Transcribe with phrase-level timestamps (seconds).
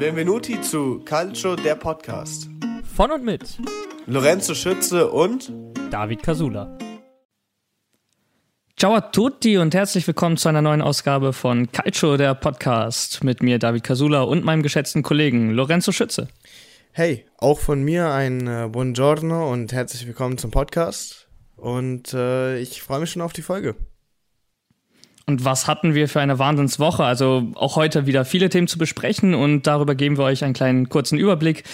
[0.00, 2.48] Benvenuti zu Calcio, der Podcast.
[2.96, 3.58] Von und mit
[4.06, 5.52] Lorenzo Schütze und
[5.90, 6.78] David Casula.
[8.78, 13.22] Ciao a tutti und herzlich willkommen zu einer neuen Ausgabe von Calcio, der Podcast.
[13.24, 16.28] Mit mir David Casula und meinem geschätzten Kollegen Lorenzo Schütze.
[16.92, 21.28] Hey, auch von mir ein äh, Buongiorno und herzlich willkommen zum Podcast.
[21.56, 23.76] Und äh, ich freue mich schon auf die Folge.
[25.26, 27.04] Und was hatten wir für eine Wahnsinnswoche?
[27.04, 30.88] Also auch heute wieder viele Themen zu besprechen und darüber geben wir euch einen kleinen
[30.88, 31.64] kurzen Überblick.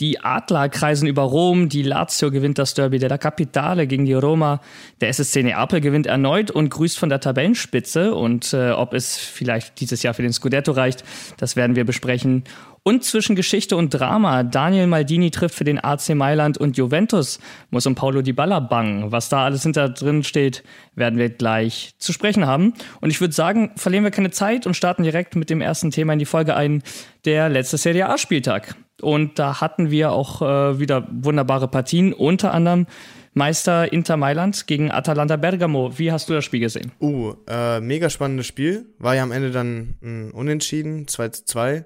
[0.00, 4.60] Die Adler kreisen über Rom, die Lazio gewinnt das Derby della Capitale gegen die Roma,
[5.00, 9.80] der SSC Neapel gewinnt erneut und grüßt von der Tabellenspitze und äh, ob es vielleicht
[9.80, 11.04] dieses Jahr für den Scudetto reicht,
[11.38, 12.44] das werden wir besprechen.
[12.86, 14.44] Und zwischen Geschichte und Drama.
[14.44, 17.40] Daniel Maldini trifft für den AC Mailand und Juventus
[17.70, 19.10] muss um Paulo Di Balla bangen.
[19.10, 20.62] Was da alles hinter drin steht,
[20.94, 22.74] werden wir gleich zu sprechen haben.
[23.00, 26.12] Und ich würde sagen, verlieren wir keine Zeit und starten direkt mit dem ersten Thema
[26.12, 26.84] in die Folge ein,
[27.24, 28.76] der letzte Serie A-Spieltag.
[29.02, 32.86] Und da hatten wir auch äh, wieder wunderbare Partien, unter anderem
[33.34, 35.98] Meister Inter Mailand gegen Atalanta Bergamo.
[35.98, 36.92] Wie hast du das Spiel gesehen?
[37.00, 38.86] Uh, äh, mega spannendes Spiel.
[39.00, 41.84] War ja am Ende dann ein Unentschieden, 2 zu 2.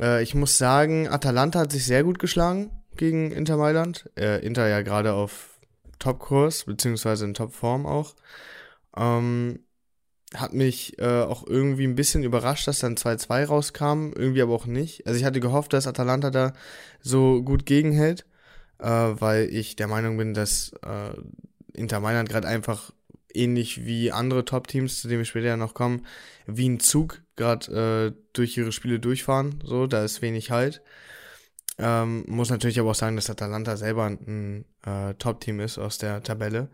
[0.00, 4.10] Äh, ich muss sagen, Atalanta hat sich sehr gut geschlagen gegen Inter Mailand.
[4.16, 5.58] Äh, Inter ja gerade auf
[5.98, 8.14] Topkurs, beziehungsweise in Topform auch.
[8.96, 9.60] Ähm,
[10.34, 14.66] hat mich äh, auch irgendwie ein bisschen überrascht, dass dann 2-2 rauskam, irgendwie aber auch
[14.66, 15.06] nicht.
[15.06, 16.52] Also ich hatte gehofft, dass Atalanta da
[17.00, 18.26] so gut gegenhält,
[18.78, 21.14] äh, weil ich der Meinung bin, dass äh,
[21.72, 22.92] Inter Mailand gerade einfach
[23.34, 26.06] ähnlich wie andere Top-Teams, zu denen wir später ja noch kommen,
[26.46, 29.62] wie ein Zug gerade äh, durch ihre Spiele durchfahren.
[29.64, 30.82] So, da ist wenig Halt.
[31.78, 36.22] Ähm, muss natürlich aber auch sagen, dass Atalanta selber ein äh, Top-Team ist aus der
[36.22, 36.68] Tabelle.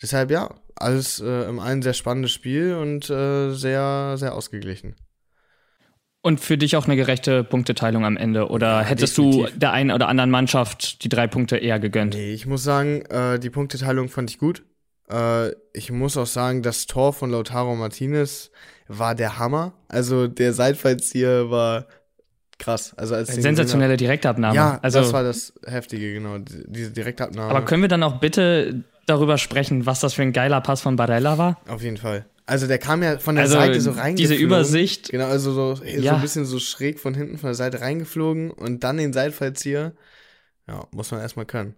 [0.00, 4.94] Deshalb ja, alles äh, im einen sehr spannendes Spiel und äh, sehr, sehr ausgeglichen.
[6.22, 8.48] Und für dich auch eine gerechte Punkteteilung am Ende?
[8.48, 9.52] Oder ja, hättest definitiv.
[9.52, 12.14] du der einen oder anderen Mannschaft die drei Punkte eher gegönnt?
[12.14, 14.64] Nee, ich muss sagen, äh, die Punkteteilung fand ich gut.
[15.10, 18.50] Äh, ich muss auch sagen, das Tor von Lautaro Martinez
[18.88, 19.72] war der Hammer.
[19.88, 21.86] Also der Seitfallzieher war
[22.58, 22.94] krass.
[22.96, 24.54] Also als sensationelle Direktabnahme.
[24.54, 26.38] Ja, also, das war das Heftige, genau.
[26.38, 27.50] Diese Direktabnahme.
[27.50, 30.96] Aber können wir dann auch bitte darüber sprechen, was das für ein geiler Pass von
[30.96, 31.60] Barella war?
[31.68, 32.26] Auf jeden Fall.
[32.46, 34.16] Also der kam ja von der also Seite so reingeflogen.
[34.16, 35.10] Diese Übersicht.
[35.10, 36.02] Genau, also so, ja.
[36.02, 39.92] so ein bisschen so schräg von hinten von der Seite reingeflogen und dann den Seitfallzieher.
[40.68, 41.74] Ja, muss man erstmal können.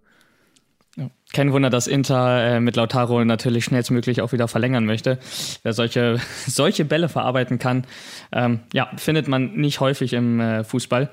[0.96, 1.10] Ja.
[1.32, 5.18] Kein Wunder, dass Inter äh, mit Lautaro natürlich schnellstmöglich auch wieder verlängern möchte.
[5.62, 7.86] Wer solche, solche Bälle verarbeiten kann,
[8.32, 11.10] ähm, ja, findet man nicht häufig im äh, Fußball.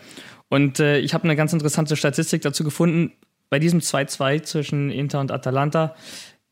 [0.49, 3.11] Und äh, ich habe eine ganz interessante Statistik dazu gefunden.
[3.49, 5.95] Bei diesem 2-2 zwischen Inter und Atalanta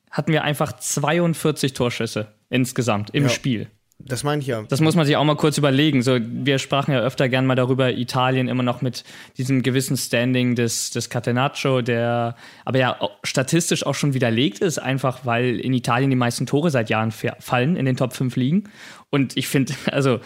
[0.09, 3.30] hatten wir einfach 42 Torschüsse insgesamt im ja.
[3.30, 3.70] Spiel.
[4.06, 4.64] Das meine ich ja.
[4.64, 6.02] Das muss man sich auch mal kurz überlegen.
[6.02, 9.04] So, wir sprachen ja öfter gern mal darüber, Italien immer noch mit
[9.38, 12.36] diesem gewissen Standing des, des Catenaccio, der
[12.66, 16.90] aber ja statistisch auch schon widerlegt ist, einfach weil in Italien die meisten Tore seit
[16.90, 18.66] Jahren fallen, in den Top 5 liegen.
[19.10, 20.20] Und ich finde, also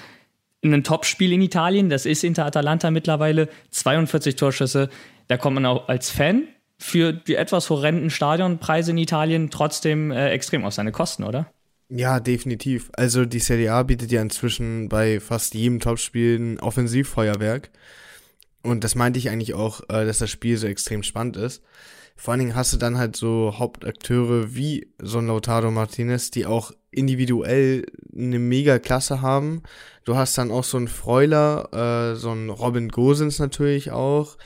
[0.63, 4.89] ein Topspiel in Italien, das ist Inter Atalanta mittlerweile, 42 Torschüsse.
[5.27, 6.43] Da kommt man auch als Fan
[6.77, 11.47] für die etwas horrenden Stadionpreise in Italien trotzdem äh, extrem auf seine Kosten, oder?
[11.89, 12.89] Ja, definitiv.
[12.93, 17.69] Also die Serie A bietet ja inzwischen bei fast jedem Topspiel ein Offensivfeuerwerk.
[18.63, 21.61] Und das meinte ich eigentlich auch, äh, dass das Spiel so extrem spannend ist.
[22.15, 26.45] Vor allen Dingen hast du dann halt so Hauptakteure wie so ein Lautaro Martinez, die
[26.45, 27.85] auch individuell
[28.15, 29.61] eine mega Klasse haben.
[30.05, 34.37] Du hast dann auch so einen Freuler, äh, so einen Robin Gosens natürlich auch,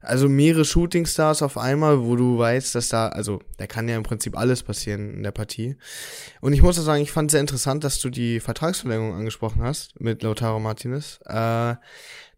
[0.00, 4.04] also mehrere Shootingstars auf einmal, wo du weißt, dass da, also da kann ja im
[4.04, 5.76] Prinzip alles passieren in der Partie.
[6.40, 10.00] Und ich muss auch sagen, ich fand sehr interessant, dass du die Vertragsverlängerung angesprochen hast
[10.00, 11.20] mit Lautaro Martinez.
[11.24, 11.74] Äh,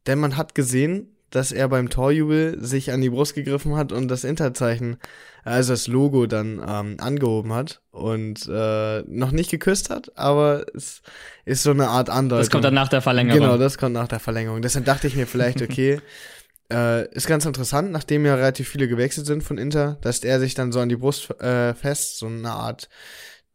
[0.06, 4.08] denn man hat gesehen, dass er beim Torjubel sich an die Brust gegriffen hat und
[4.08, 4.96] das Interzeichen,
[5.44, 11.02] also das Logo dann ähm, angehoben hat und äh, noch nicht geküsst hat, aber es
[11.44, 12.40] ist so eine Art Andeutung.
[12.40, 13.40] Das kommt dann nach der Verlängerung.
[13.40, 14.60] Genau, das kommt nach der Verlängerung.
[14.60, 16.00] Deshalb dachte ich mir vielleicht, okay,
[16.70, 20.54] äh, ist ganz interessant, nachdem ja relativ viele gewechselt sind von Inter, dass er sich
[20.54, 22.88] dann so an die Brust äh, fest, so eine Art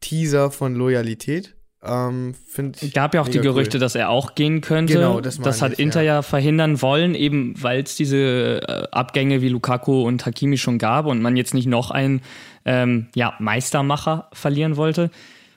[0.01, 1.55] Teaser von Loyalität.
[1.83, 2.33] Ähm,
[2.81, 3.81] ich gab ja auch die Gerüchte, cool.
[3.81, 4.93] dass er auch gehen könnte.
[4.93, 6.15] Genau, das, das hat ich, Inter ja.
[6.15, 6.21] ja.
[6.21, 11.21] verhindern wollen, eben weil es diese äh, Abgänge wie Lukaku und Hakimi schon gab und
[11.21, 12.21] man jetzt nicht noch einen
[12.65, 15.11] ähm, ja, Meistermacher verlieren wollte.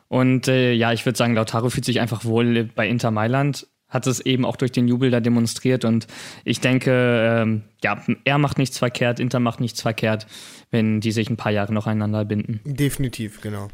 [0.08, 4.06] Und äh, ja, ich würde sagen, Lautaro fühlt sich einfach wohl bei Inter Mailand hat
[4.06, 5.85] es eben auch durch den Jubel da demonstriert.
[5.85, 6.06] Und
[6.44, 6.90] ich denke,
[7.43, 10.26] ähm, ja, er macht nichts verkehrt, Inter macht nichts verkehrt,
[10.70, 12.61] wenn die sich ein paar Jahre noch einander binden.
[12.64, 13.69] Definitiv, genau.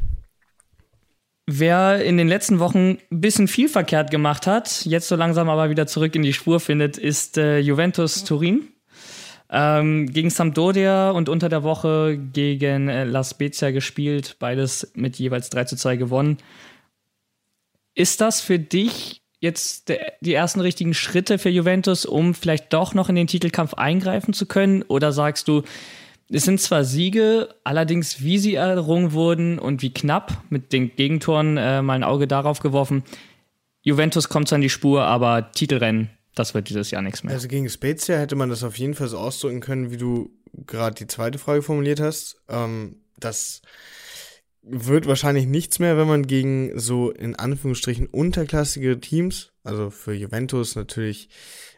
[1.47, 5.69] Wer in den letzten Wochen ein bisschen viel verkehrt gemacht hat, jetzt so langsam aber
[5.69, 8.69] wieder zurück in die Spur findet, ist äh, Juventus Turin.
[9.47, 15.51] Ähm, gegen Sampdoria und unter der Woche gegen äh, La Spezia gespielt, beides mit jeweils
[15.51, 16.37] 3 zu 2 gewonnen.
[17.93, 22.93] Ist das für dich jetzt der, die ersten richtigen Schritte für Juventus, um vielleicht doch
[22.93, 24.81] noch in den Titelkampf eingreifen zu können?
[24.83, 25.63] Oder sagst du,
[26.29, 31.57] es sind zwar Siege, allerdings wie sie errungen wurden und wie knapp mit den Gegentoren
[31.57, 33.03] äh, mal ein Auge darauf geworfen.
[33.83, 37.33] Juventus kommt zwar in die Spur, aber Titelrennen, das wird dieses Jahr nichts mehr.
[37.33, 40.31] Also gegen Spezia hätte man das auf jeden Fall so ausdrücken können, wie du
[40.65, 42.41] gerade die zweite Frage formuliert hast.
[42.49, 43.61] Ähm, das
[44.67, 50.75] wird wahrscheinlich nichts mehr, wenn man gegen so in Anführungsstrichen unterklassige Teams, also für Juventus
[50.75, 51.29] natürlich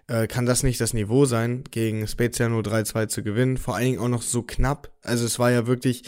[0.08, 3.58] äh, kann das nicht das Niveau sein, gegen Spezia nur 3-2 zu gewinnen.
[3.58, 4.92] Vor allen Dingen auch noch so knapp.
[5.04, 6.04] Also es war ja wirklich,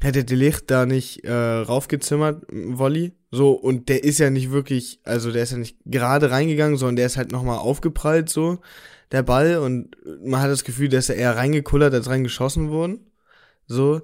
[0.00, 3.12] hätte De Licht da nicht äh, raufgezimmert, Wolli.
[3.30, 6.96] So, und der ist ja nicht wirklich, also der ist ja nicht gerade reingegangen, sondern
[6.96, 8.60] der ist halt nochmal aufgeprallt, so,
[9.12, 9.56] der Ball.
[9.58, 13.10] Und man hat das Gefühl, dass er eher reingekullert als reingeschossen worden.
[13.66, 14.02] So.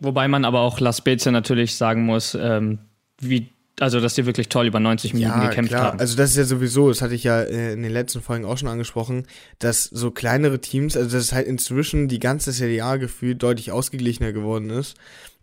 [0.00, 2.78] Wobei man aber auch La Spezia natürlich sagen muss, ähm,
[3.20, 3.48] wie
[3.80, 5.84] also, dass die wirklich toll über 90 Minuten ja, gekämpft klar.
[5.84, 5.98] haben.
[5.98, 8.56] Also, das ist ja sowieso, das hatte ich ja äh, in den letzten Folgen auch
[8.56, 9.26] schon angesprochen,
[9.58, 14.32] dass so kleinere Teams, also dass halt inzwischen die ganze Serie A gefühlt deutlich ausgeglichener
[14.32, 14.96] geworden ist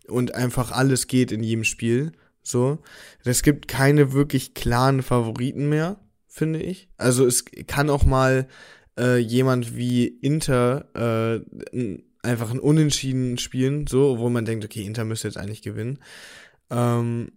[0.08, 2.12] und einfach alles geht in jedem Spiel.
[2.42, 2.78] So.
[3.22, 6.88] Es gibt keine wirklich klaren Favoriten mehr, finde ich.
[6.96, 8.48] Also, es kann auch mal
[8.98, 15.04] äh, jemand wie Inter äh, einfach ein Unentschieden spielen, so, wo man denkt, okay, Inter
[15.04, 15.98] müsste jetzt eigentlich gewinnen.
[16.70, 17.32] Ähm,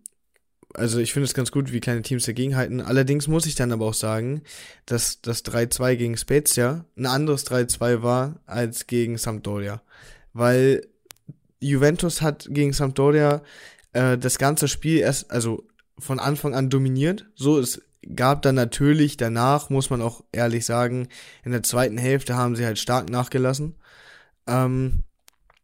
[0.74, 2.82] also ich finde es ganz gut, wie kleine Teams dagegenhalten.
[2.82, 4.42] Allerdings muss ich dann aber auch sagen,
[4.86, 9.82] dass das 3-2 gegen Spezia ein anderes 3-2 war als gegen Sampdoria.
[10.34, 10.86] Weil
[11.60, 13.42] Juventus hat gegen Sampdoria
[13.94, 15.66] äh, das ganze Spiel erst, also
[15.98, 17.26] von Anfang an dominiert.
[17.36, 17.82] So, es
[18.16, 21.08] gab dann natürlich danach, muss man auch ehrlich sagen,
[21.44, 23.76] in der zweiten Hälfte haben sie halt stark nachgelassen.
[24.48, 25.04] Ähm,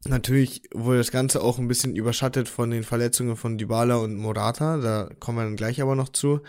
[0.08, 4.78] Natürlich wurde das Ganze auch ein bisschen überschattet von den Verletzungen von Dybala und Morata,
[4.78, 6.42] da kommen wir dann gleich aber noch zu.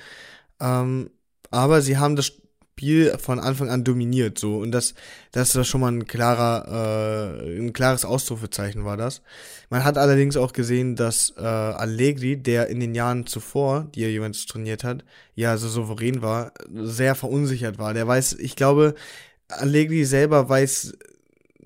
[0.59, 1.11] Ähm,
[1.51, 4.95] aber sie haben das Spiel von Anfang an dominiert, so und das,
[5.33, 9.21] das ist schon mal ein klarer, äh, ein klares Ausrufezeichen war das.
[9.69, 14.11] Man hat allerdings auch gesehen, dass äh, Allegri, der in den Jahren zuvor, die er
[14.11, 17.93] Juventus trainiert hat, ja so souverän war, sehr verunsichert war.
[17.93, 18.95] Der weiß, ich glaube,
[19.49, 20.95] Allegri selber weiß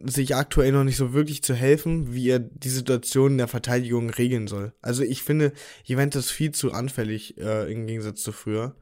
[0.05, 4.11] sich aktuell noch nicht so wirklich zu helfen, wie er die Situation in der Verteidigung
[4.11, 4.73] regeln soll.
[4.83, 5.53] Also ich finde
[5.85, 8.77] Juventus viel zu anfällig äh, im Gegensatz zu früher.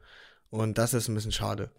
[0.49, 1.69] Und das ist ein bisschen schade.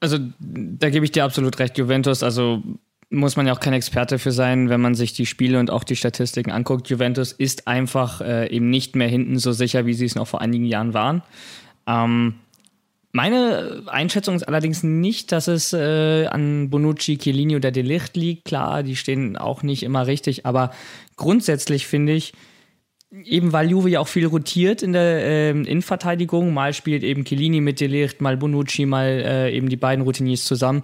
[0.00, 2.22] Also da gebe ich dir absolut recht, Juventus.
[2.22, 2.62] Also
[3.10, 5.84] muss man ja auch kein Experte für sein, wenn man sich die Spiele und auch
[5.84, 6.88] die Statistiken anguckt.
[6.88, 10.40] Juventus ist einfach äh, eben nicht mehr hinten so sicher, wie sie es noch vor
[10.40, 11.22] einigen Jahren waren.
[11.86, 12.34] Ähm,
[13.14, 18.44] meine Einschätzung ist allerdings nicht, dass es äh, an Bonucci, Chiellini oder Delicht liegt.
[18.44, 20.72] Klar, die stehen auch nicht immer richtig, aber
[21.14, 22.32] grundsätzlich finde ich,
[23.12, 27.60] eben weil Juve ja auch viel rotiert in der äh, Innenverteidigung, mal spielt eben Chiellini
[27.60, 30.82] mit Delicht, mal Bonucci, mal äh, eben die beiden Routiniers zusammen.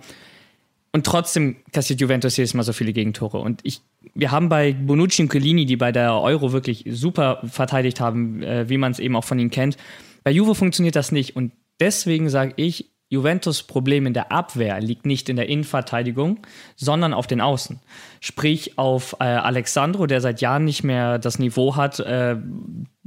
[0.93, 3.39] Und trotzdem kassiert Juventus jedes Mal so viele Gegentore.
[3.39, 3.81] Und ich,
[4.15, 8.69] wir haben bei Bonucci und Chiellini, die bei der Euro wirklich super verteidigt haben, äh,
[8.69, 9.77] wie man es eben auch von ihnen kennt.
[10.23, 11.35] Bei Juve funktioniert das nicht.
[11.35, 11.51] Und
[11.81, 16.47] Deswegen sage ich, Juventus Problem in der Abwehr liegt nicht in der Innenverteidigung,
[16.77, 17.81] sondern auf den Außen.
[18.21, 22.37] Sprich auf äh, Alexandro, der seit Jahren nicht mehr das Niveau hat, äh,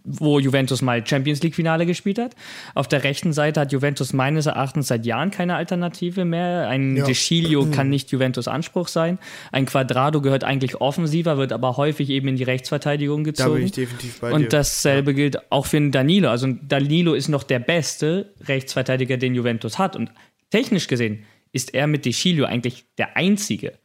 [0.03, 2.35] wo Juventus mal Champions League Finale gespielt hat.
[2.75, 6.67] Auf der rechten Seite hat Juventus meines Erachtens seit Jahren keine Alternative mehr.
[6.67, 7.05] Ein ja.
[7.05, 9.17] De Sciglio kann nicht Juventus Anspruch sein.
[9.51, 13.51] Ein Quadrado gehört eigentlich offensiver, wird aber häufig eben in die Rechtsverteidigung gezogen.
[13.51, 14.35] Da bin ich definitiv bei dir.
[14.35, 15.15] Und dasselbe ja.
[15.15, 16.29] gilt auch für Danilo.
[16.29, 19.95] Also Danilo ist noch der beste Rechtsverteidiger, den Juventus hat.
[19.95, 20.11] Und
[20.49, 23.77] technisch gesehen ist er mit De Sciglio eigentlich der einzige.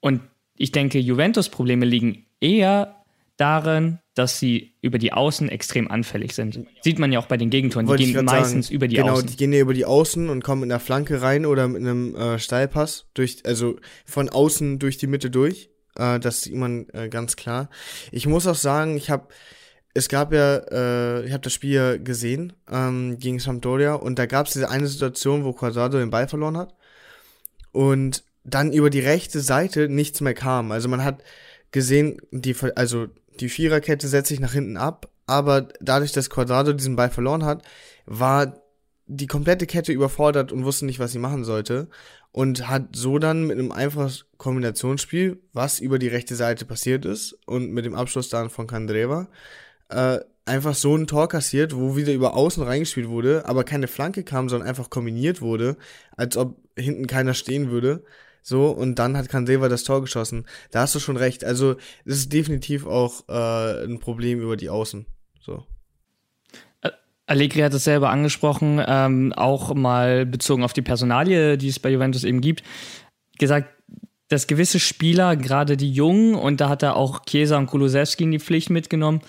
[0.00, 0.22] Und
[0.56, 3.04] ich denke, Juventus Probleme liegen eher
[3.36, 6.66] darin, dass sie über die Außen extrem anfällig sind.
[6.80, 7.86] Sieht man ja auch bei den Gegentoren.
[7.86, 9.26] Die gehen meistens sagen, über die genau, Außen.
[9.26, 11.82] Genau, die gehen ja über die Außen und kommen in der Flanke rein oder mit
[11.82, 15.68] einem äh, Steilpass durch, also von außen durch die Mitte durch.
[15.96, 17.68] Äh, das sieht man äh, ganz klar.
[18.10, 19.28] Ich muss auch sagen, ich habe
[19.92, 24.24] es gab ja, äh, ich habe das Spiel ja gesehen ähm, gegen Sampdoria und da
[24.24, 26.74] gab es diese eine Situation, wo Quadrado den Ball verloren hat
[27.72, 30.72] und dann über die rechte Seite nichts mehr kam.
[30.72, 31.22] Also man hat
[31.70, 33.08] gesehen, die, also
[33.40, 37.62] die Viererkette setzt sich nach hinten ab, aber dadurch, dass Quadrado diesen Ball verloren hat,
[38.06, 38.62] war
[39.06, 41.88] die komplette Kette überfordert und wusste nicht, was sie machen sollte
[42.32, 47.38] und hat so dann mit einem einfachen Kombinationsspiel, was über die rechte Seite passiert ist
[47.46, 49.28] und mit dem Abschluss dann von Kandreva,
[49.88, 54.22] äh, einfach so ein Tor kassiert, wo wieder über außen reingespielt wurde, aber keine Flanke
[54.22, 55.76] kam, sondern einfach kombiniert wurde,
[56.16, 58.04] als ob hinten keiner stehen würde.
[58.48, 60.46] So, und dann hat Canseva das Tor geschossen.
[60.70, 61.42] Da hast du schon recht.
[61.42, 61.74] Also,
[62.04, 65.04] das ist definitiv auch äh, ein Problem über die Außen.
[65.40, 65.64] So.
[67.26, 71.90] Allegri hat es selber angesprochen, ähm, auch mal bezogen auf die Personalie, die es bei
[71.90, 72.62] Juventus eben gibt,
[73.36, 73.68] gesagt,
[74.28, 78.30] dass gewisse Spieler, gerade die Jungen, und da hat er auch Chiesa und Kulusewski in
[78.30, 79.22] die Pflicht mitgenommen,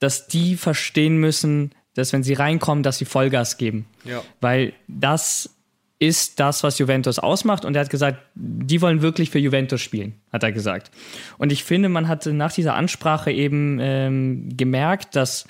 [0.00, 3.86] dass die verstehen müssen, dass wenn sie reinkommen, dass sie Vollgas geben.
[4.02, 4.24] Ja.
[4.40, 5.57] Weil das
[5.98, 7.64] ist das, was Juventus ausmacht.
[7.64, 10.90] Und er hat gesagt, die wollen wirklich für Juventus spielen, hat er gesagt.
[11.38, 15.46] Und ich finde, man hat nach dieser Ansprache eben ähm, gemerkt, dass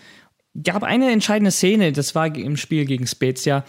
[0.63, 3.65] gab eine entscheidende Szene, das war im Spiel gegen Spezia.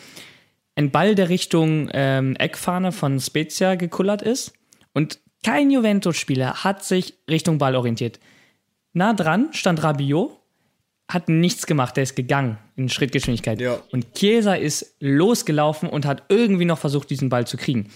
[0.76, 4.54] Ein Ball, der Richtung ähm, Eckfahne von Spezia gekullert ist.
[4.94, 8.20] Und kein Juventus-Spieler hat sich Richtung Ball orientiert.
[8.94, 10.39] Nah dran stand Rabiot
[11.10, 13.60] hat nichts gemacht, der ist gegangen in Schrittgeschwindigkeit.
[13.60, 13.80] Ja.
[13.92, 17.90] Und Chiesa ist losgelaufen und hat irgendwie noch versucht, diesen Ball zu kriegen.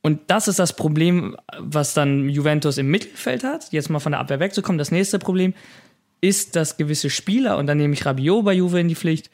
[0.00, 3.70] Und das ist das Problem, was dann Juventus im Mittelfeld hat.
[3.70, 4.78] Jetzt mal von der Abwehr wegzukommen.
[4.78, 5.52] Das nächste Problem
[6.22, 9.30] ist, dass gewisse Spieler, und dann nehme ich Rabiot bei Juve in die Pflicht,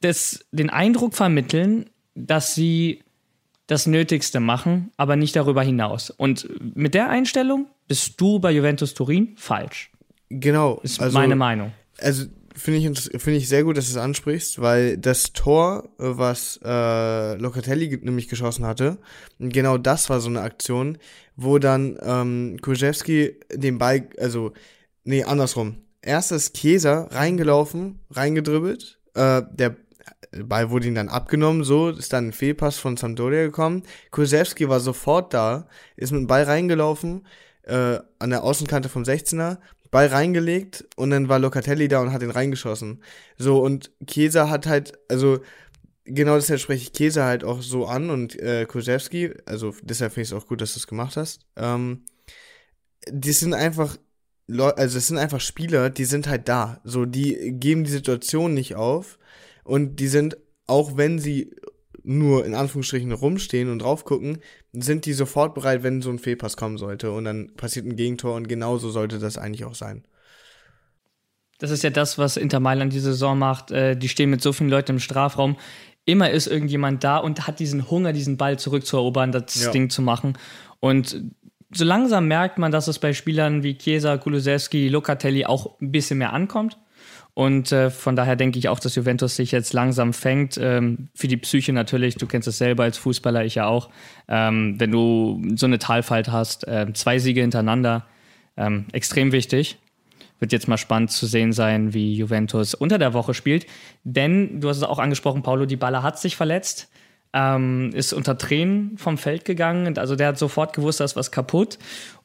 [0.00, 3.02] das, den Eindruck vermitteln, dass sie
[3.68, 6.10] das Nötigste machen, aber nicht darüber hinaus.
[6.10, 9.92] Und mit der Einstellung bist du bei Juventus Turin falsch.
[10.28, 10.80] Genau.
[10.82, 14.60] Ist also, meine Meinung also finde ich, finde ich sehr gut, dass du es ansprichst,
[14.60, 18.98] weil das Tor, was äh, Locatelli nämlich geschossen hatte,
[19.38, 20.98] genau das war so eine Aktion,
[21.36, 24.52] wo dann ähm, Kurzewski den Ball, also,
[25.04, 25.76] nee, andersrum.
[26.02, 29.76] Erst ist Chiesa reingelaufen, reingedribbelt, äh, der
[30.32, 33.82] Ball wurde ihm dann abgenommen, so, ist dann ein Fehlpass von Sampdoria gekommen.
[34.10, 35.66] Kurzewski war sofort da,
[35.96, 37.26] ist mit dem Ball reingelaufen,
[37.64, 39.58] äh, an der Außenkante vom 16er,
[39.90, 43.02] Ball reingelegt und dann war Locatelli da und hat ihn reingeschossen.
[43.36, 45.40] So, und Chiesa hat halt, also
[46.04, 50.22] genau deshalb spreche ich Chiesa halt auch so an und äh, Kurzewski, also deshalb finde
[50.22, 51.46] ich es auch gut, dass du es gemacht hast.
[51.56, 52.04] Ähm,
[53.08, 53.96] die sind einfach,
[54.48, 56.80] also es sind einfach Spieler, die sind halt da.
[56.84, 59.18] So, die geben die Situation nicht auf
[59.64, 61.54] und die sind, auch wenn sie
[62.04, 64.38] nur in Anführungsstrichen rumstehen und drauf gucken,
[64.72, 68.34] sind die sofort bereit, wenn so ein Fehlpass kommen sollte und dann passiert ein Gegentor
[68.34, 70.04] und genauso sollte das eigentlich auch sein.
[71.58, 73.70] Das ist ja das, was Inter Mailand die Saison macht.
[73.70, 75.56] Äh, die stehen mit so vielen Leuten im Strafraum.
[76.06, 79.70] Immer ist irgendjemand da und hat diesen Hunger, diesen Ball zurückzuerobern, das ja.
[79.70, 80.38] Ding zu machen.
[80.80, 81.22] Und
[81.70, 86.18] so langsam merkt man, dass es bei Spielern wie Chiesa, Kulusewski, Locatelli auch ein bisschen
[86.18, 86.78] mehr ankommt.
[87.40, 90.58] Und äh, von daher denke ich auch, dass Juventus sich jetzt langsam fängt.
[90.58, 93.88] Ähm, für die Psyche natürlich, du kennst es selber als Fußballer, ich ja auch.
[94.28, 98.04] Ähm, wenn du so eine Talfalt hast, äh, zwei Siege hintereinander,
[98.58, 99.78] ähm, extrem wichtig.
[100.38, 103.64] Wird jetzt mal spannend zu sehen sein, wie Juventus unter der Woche spielt.
[104.04, 106.90] Denn, du hast es auch angesprochen, Paulo Di Balla hat sich verletzt.
[107.32, 109.96] Ähm, ist unter Tränen vom Feld gegangen.
[109.96, 111.78] Also der hat sofort gewusst, da ist was kaputt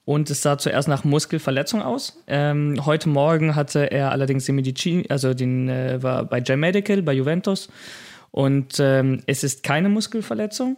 [0.06, 2.24] und es sah zuerst nach Muskelverletzung aus.
[2.28, 7.02] Ähm, heute Morgen hatte er allerdings den Medizin, also den äh, war bei J Medical
[7.02, 7.70] bei Juventus
[8.32, 10.78] und ähm, es ist keine Muskelverletzung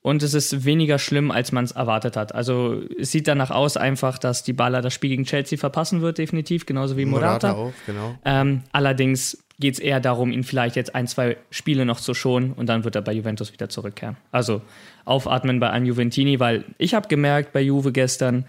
[0.00, 2.34] und es ist weniger schlimm, als man es erwartet hat.
[2.34, 6.18] Also es sieht danach aus einfach, dass die Baller das Spiel gegen Chelsea verpassen wird,
[6.18, 7.52] definitiv, genauso wie Morata.
[7.52, 8.14] Morata auch, genau.
[8.24, 12.52] Ähm, allerdings geht es eher darum, ihn vielleicht jetzt ein, zwei Spiele noch zu schonen
[12.52, 14.16] und dann wird er bei Juventus wieder zurückkehren.
[14.30, 14.62] Also
[15.04, 18.46] aufatmen bei einem Juventini, weil ich habe gemerkt bei Juve gestern,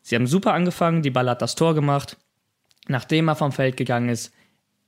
[0.00, 2.16] sie haben super angefangen, die Ball hat das Tor gemacht.
[2.88, 4.32] Nachdem er vom Feld gegangen ist,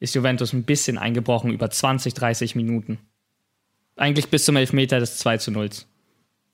[0.00, 2.98] ist Juventus ein bisschen eingebrochen über 20, 30 Minuten.
[3.96, 5.70] Eigentlich bis zum Elfmeter des 2 zu 0.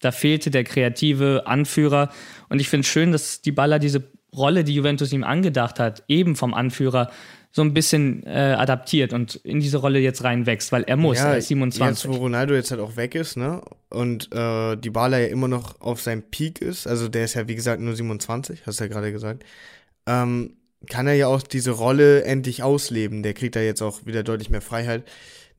[0.01, 2.11] Da fehlte der kreative Anführer
[2.49, 4.03] und ich finde es schön, dass die Baller diese
[4.35, 7.11] Rolle, die Juventus ihm angedacht hat, eben vom Anführer,
[7.53, 11.31] so ein bisschen äh, adaptiert und in diese Rolle jetzt reinwächst, weil er muss, ja,
[11.31, 12.05] er ist 27.
[12.05, 13.61] Jetzt, wo Ronaldo jetzt halt auch weg ist, ne?
[13.89, 17.49] Und äh, die Bala ja immer noch auf seinem Peak ist, also der ist ja
[17.49, 19.45] wie gesagt nur 27, hast du ja gerade gesagt,
[20.07, 20.55] ähm,
[20.89, 23.23] kann er ja auch diese Rolle endlich ausleben.
[23.23, 25.05] Der kriegt da jetzt auch wieder deutlich mehr Freiheit.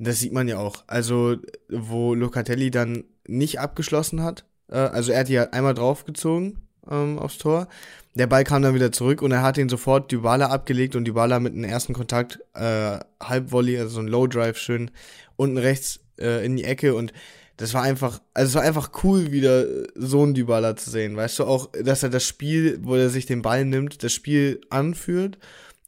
[0.03, 0.83] Das sieht man ja auch.
[0.87, 1.37] Also,
[1.69, 7.37] wo Locatelli dann nicht abgeschlossen hat, äh, also er hat ja einmal draufgezogen ähm, aufs
[7.37, 7.67] Tor
[8.15, 11.39] der Ball kam dann wieder zurück und er hat ihn sofort Dybala abgelegt und Dybala
[11.39, 14.91] mit einem ersten Kontakt äh, Halbvolley, also so ein Low Drive schön
[15.37, 17.13] unten rechts äh, in die Ecke und
[17.57, 21.15] das war einfach, also es war einfach cool, wieder so einen Dybala zu sehen.
[21.15, 24.61] Weißt du auch, dass er das Spiel, wo er sich den Ball nimmt, das Spiel
[24.71, 25.37] anführt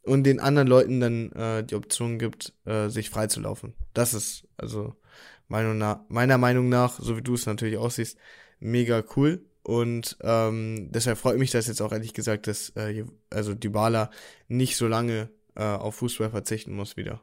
[0.04, 3.74] und den anderen Leuten dann äh, die Option gibt, äh, sich freizulaufen.
[3.94, 4.94] Das ist, also
[5.48, 8.18] Meinung nach, meiner Meinung nach, so wie du es natürlich aussiehst,
[8.60, 9.44] mega cool.
[9.62, 14.10] Und ähm, deshalb freut mich das jetzt auch ehrlich gesagt, dass äh, also Dybala
[14.46, 17.20] nicht so lange äh, auf Fußball verzichten muss wieder.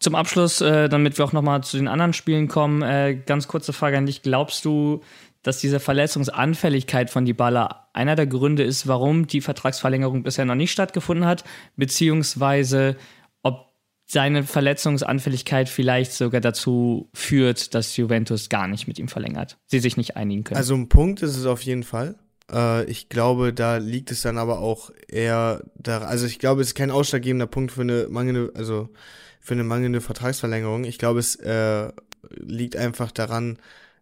[0.00, 3.72] Zum Abschluss, äh, damit wir auch nochmal zu den anderen Spielen kommen, äh, ganz kurze
[3.72, 4.22] Frage an dich.
[4.22, 5.02] Glaubst du,
[5.44, 10.72] dass diese Verletzungsanfälligkeit von Dybala einer der Gründe ist, warum die Vertragsverlängerung bisher noch nicht
[10.72, 11.44] stattgefunden hat,
[11.76, 12.96] beziehungsweise
[13.42, 13.72] ob
[14.06, 19.96] seine Verletzungsanfälligkeit vielleicht sogar dazu führt, dass Juventus gar nicht mit ihm verlängert, sie sich
[19.96, 20.58] nicht einigen können.
[20.58, 22.16] Also ein Punkt ist es auf jeden Fall.
[22.50, 26.68] Äh, ich glaube, da liegt es dann aber auch eher da, also ich glaube, es
[26.68, 28.88] ist kein ausschlaggebender Punkt für eine mangelnde, also
[29.40, 30.84] für eine mangelnde Vertragsverlängerung.
[30.84, 31.90] Ich glaube, es äh,
[32.30, 33.58] liegt einfach daran,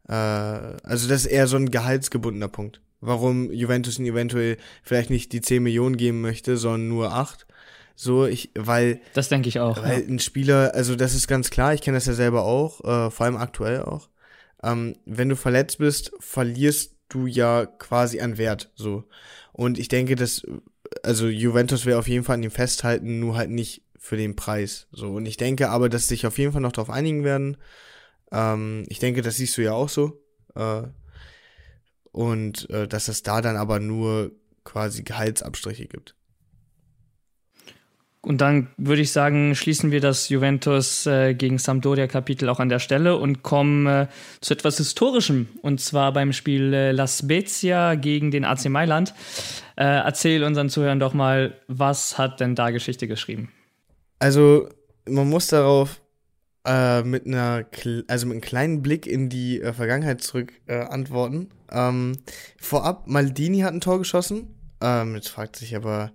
[0.09, 2.81] äh, also das ist eher so ein gehaltsgebundener Punkt.
[3.01, 7.47] Warum Juventus ihn eventuell vielleicht nicht die 10 Millionen geben möchte, sondern nur 8.
[7.97, 9.01] So, ich, weil.
[9.15, 9.83] Das denke ich auch.
[9.83, 10.09] Weil ja.
[10.09, 13.27] ein Spieler, also das ist ganz klar, ich kenne das ja selber auch, äh, vor
[13.27, 14.09] allem aktuell auch.
[14.63, 19.05] Ähm, wenn du verletzt bist, verlierst du ja quasi an Wert, so.
[19.53, 20.43] Und ich denke, dass,
[21.03, 24.87] also Juventus will auf jeden Fall an ihm festhalten, nur halt nicht für den Preis.
[24.93, 27.57] So, und ich denke aber, dass sich auf jeden Fall noch darauf einigen werden.
[28.33, 30.23] Ähm, ich denke, das siehst du ja auch so.
[30.55, 30.85] Äh,
[32.13, 34.33] und äh, dass es da dann aber nur
[34.65, 36.15] quasi Gehaltsabstriche gibt.
[38.23, 42.79] Und dann würde ich sagen, schließen wir das Juventus äh, gegen Sampdoria-Kapitel auch an der
[42.79, 44.09] Stelle und kommen äh,
[44.43, 45.49] zu etwas Historischem.
[45.63, 49.15] Und zwar beim Spiel äh, La Spezia gegen den AC Mailand.
[49.77, 53.51] Äh, erzähl unseren Zuhörern doch mal, was hat denn da Geschichte geschrieben?
[54.19, 54.69] Also,
[55.09, 55.99] man muss darauf
[56.65, 57.67] äh, mit einer,
[58.09, 61.49] also mit einem kleinen Blick in die äh, Vergangenheit zurück äh, antworten.
[61.71, 62.19] Ähm,
[62.59, 64.55] vorab, Maldini hat ein Tor geschossen.
[64.81, 66.13] Ähm, jetzt fragt sich aber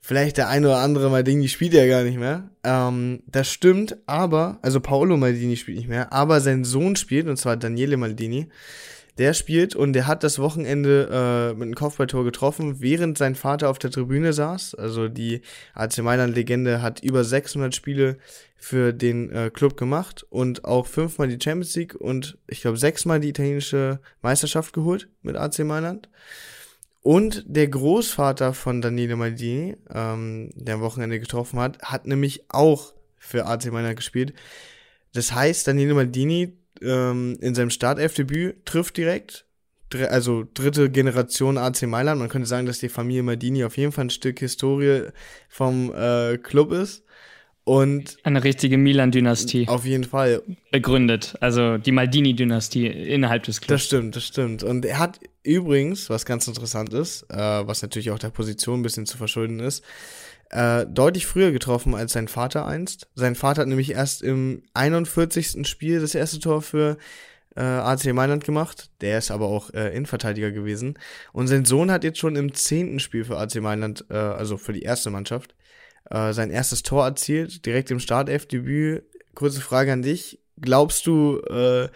[0.00, 2.48] vielleicht der eine oder andere Maldini spielt ja gar nicht mehr.
[2.62, 7.36] Ähm, das stimmt, aber, also Paolo Maldini spielt nicht mehr, aber sein Sohn spielt, und
[7.36, 8.48] zwar Daniele Maldini.
[9.18, 13.70] Der spielt und der hat das Wochenende äh, mit einem Kopfballtor getroffen, während sein Vater
[13.70, 14.74] auf der Tribüne saß.
[14.74, 15.40] Also die
[15.74, 18.18] AC Mailand-Legende hat über 600 Spiele
[18.56, 23.20] für den äh, Club gemacht und auch fünfmal die Champions League und ich glaube sechsmal
[23.20, 26.08] die italienische Meisterschaft geholt mit AC Mailand.
[27.02, 32.94] Und der Großvater von Daniele Maldini, ähm, der am Wochenende getroffen hat, hat nämlich auch
[33.16, 34.34] für AC Mailand gespielt.
[35.12, 39.46] Das heißt, Daniele Maldini ähm, in seinem Startelfdebüt trifft direkt.
[40.10, 42.18] Also dritte Generation AC Mailand.
[42.18, 45.04] Man könnte sagen, dass die Familie Maldini auf jeden Fall ein Stück Historie
[45.48, 47.04] vom äh, Club ist.
[47.66, 49.66] Und eine richtige Milan-Dynastie.
[49.66, 50.40] Auf jeden Fall.
[50.70, 51.34] Begründet.
[51.40, 53.82] Also die Maldini-Dynastie innerhalb des Clubs.
[53.82, 54.62] Das stimmt, das stimmt.
[54.62, 58.82] Und er hat übrigens, was ganz interessant ist, äh, was natürlich auch der Position ein
[58.84, 59.82] bisschen zu verschulden ist,
[60.50, 63.08] äh, deutlich früher getroffen als sein Vater einst.
[63.16, 65.66] Sein Vater hat nämlich erst im 41.
[65.66, 66.98] Spiel das erste Tor für
[67.56, 68.90] äh, AC Mailand gemacht.
[69.00, 71.00] Der ist aber auch äh, Innenverteidiger gewesen.
[71.32, 73.00] Und sein Sohn hat jetzt schon im 10.
[73.00, 75.56] Spiel für AC Mailand, äh, also für die erste Mannschaft,
[76.10, 79.04] äh, sein erstes Tor erzielt, direkt im Startelf-Debüt.
[79.34, 80.40] Kurze Frage an dich.
[80.60, 81.88] Glaubst du, äh,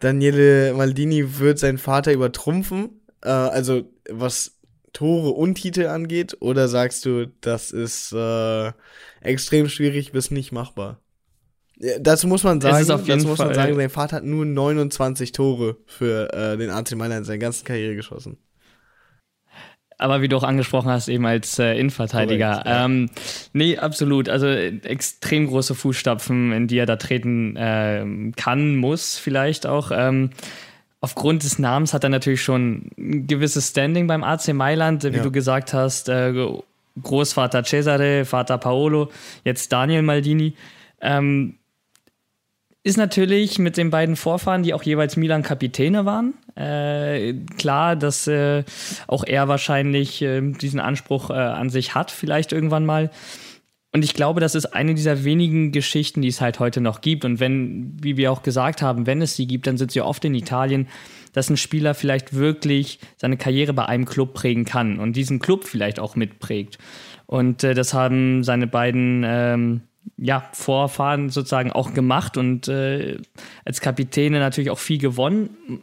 [0.00, 3.00] Daniele Maldini wird seinen Vater übertrumpfen?
[3.22, 4.52] Äh, also was
[4.92, 6.36] Tore und Titel angeht?
[6.40, 8.72] Oder sagst du, das ist äh,
[9.20, 11.00] extrem schwierig bis nicht machbar?
[11.78, 15.76] Ja, dazu muss man sagen, dazu muss man sagen, sein Vater hat nur 29 Tore
[15.84, 18.38] für äh, den AC Mailand in seiner ganzen Karriere geschossen.
[19.98, 22.50] Aber wie du auch angesprochen hast, eben als äh, Innenverteidiger.
[22.50, 22.84] Korrekt, ja.
[22.84, 23.10] ähm,
[23.54, 24.28] nee, absolut.
[24.28, 28.04] Also extrem große Fußstapfen, in die er da treten äh,
[28.36, 29.90] kann, muss vielleicht auch.
[29.94, 30.30] Ähm,
[31.00, 35.22] aufgrund des Namens hat er natürlich schon ein gewisses Standing beim AC Mailand, wie ja.
[35.22, 36.08] du gesagt hast.
[36.08, 36.46] Äh,
[37.02, 39.10] Großvater Cesare, Vater Paolo,
[39.44, 40.54] jetzt Daniel Maldini.
[41.00, 41.56] Ähm,
[42.86, 48.62] ist natürlich mit den beiden Vorfahren, die auch jeweils Milan-Kapitäne waren, äh, klar, dass äh,
[49.08, 53.10] auch er wahrscheinlich äh, diesen Anspruch äh, an sich hat, vielleicht irgendwann mal.
[53.92, 57.24] Und ich glaube, das ist eine dieser wenigen Geschichten, die es halt heute noch gibt.
[57.24, 60.24] Und wenn, wie wir auch gesagt haben, wenn es sie gibt, dann sind sie oft
[60.24, 60.86] in Italien,
[61.32, 65.64] dass ein Spieler vielleicht wirklich seine Karriere bei einem Club prägen kann und diesen Club
[65.64, 66.78] vielleicht auch mitprägt.
[67.26, 69.80] Und äh, das haben seine beiden ähm,
[70.16, 73.18] ja, Vorfahren sozusagen auch gemacht und äh,
[73.64, 75.80] als Kapitäne natürlich auch viel gewonnen.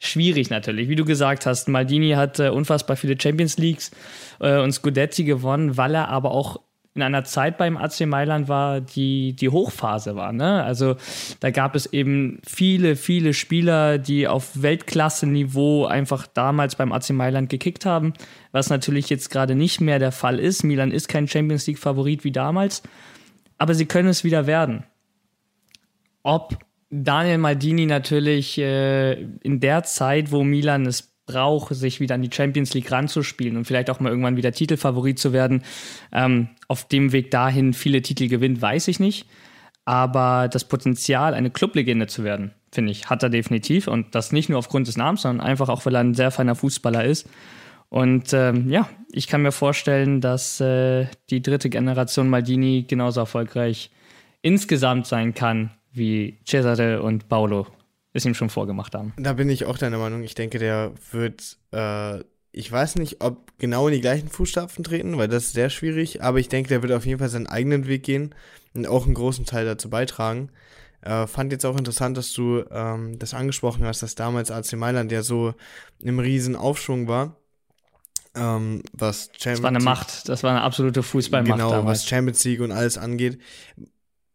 [0.00, 1.68] Schwierig natürlich, wie du gesagt hast.
[1.68, 3.90] Maldini hat äh, unfassbar viele Champions Leagues
[4.40, 6.60] äh, und Scudetti gewonnen, weil er aber auch
[6.98, 10.32] in einer Zeit beim AC Mailand war, die die Hochphase war.
[10.32, 10.64] Ne?
[10.64, 10.96] Also
[11.38, 17.50] da gab es eben viele, viele Spieler, die auf Weltklasse-Niveau einfach damals beim AC Mailand
[17.50, 18.14] gekickt haben,
[18.50, 20.64] was natürlich jetzt gerade nicht mehr der Fall ist.
[20.64, 22.82] Milan ist kein Champions League-Favorit wie damals,
[23.58, 24.84] aber sie können es wieder werden.
[26.22, 26.58] Ob
[26.90, 32.30] Daniel Maldini natürlich äh, in der Zeit, wo Milan es braucht, sich wieder an die
[32.32, 35.62] Champions League ranzuspielen und vielleicht auch mal irgendwann wieder Titelfavorit zu werden.
[36.10, 39.26] Ähm, auf dem Weg dahin viele Titel gewinnt, weiß ich nicht.
[39.84, 43.88] Aber das Potenzial, eine Clublegende zu werden, finde ich, hat er definitiv.
[43.88, 46.54] Und das nicht nur aufgrund des Namens, sondern einfach auch, weil er ein sehr feiner
[46.54, 47.28] Fußballer ist.
[47.90, 53.90] Und ähm, ja, ich kann mir vorstellen, dass äh, die dritte Generation Maldini genauso erfolgreich
[54.42, 57.66] insgesamt sein kann wie Cesare und Paolo
[58.12, 59.12] es ihm schon vorgemacht haben.
[59.16, 60.22] Da bin ich auch deiner Meinung.
[60.22, 62.20] Ich denke, der wird, äh,
[62.52, 66.22] ich weiß nicht, ob genau in die gleichen Fußstapfen treten, weil das ist sehr schwierig,
[66.22, 68.34] aber ich denke, der wird auf jeden Fall seinen eigenen Weg gehen
[68.74, 70.50] und auch einen großen Teil dazu beitragen.
[71.00, 75.12] Äh, fand jetzt auch interessant, dass du ähm, das angesprochen hast, dass damals AC Mailand
[75.12, 75.54] ja so
[76.02, 77.36] im riesen Aufschwung war.
[78.38, 82.00] Ähm, was Champions das war eine Macht, das war eine absolute Fußballmacht genau, damals.
[82.00, 83.38] was Champions League und alles angeht.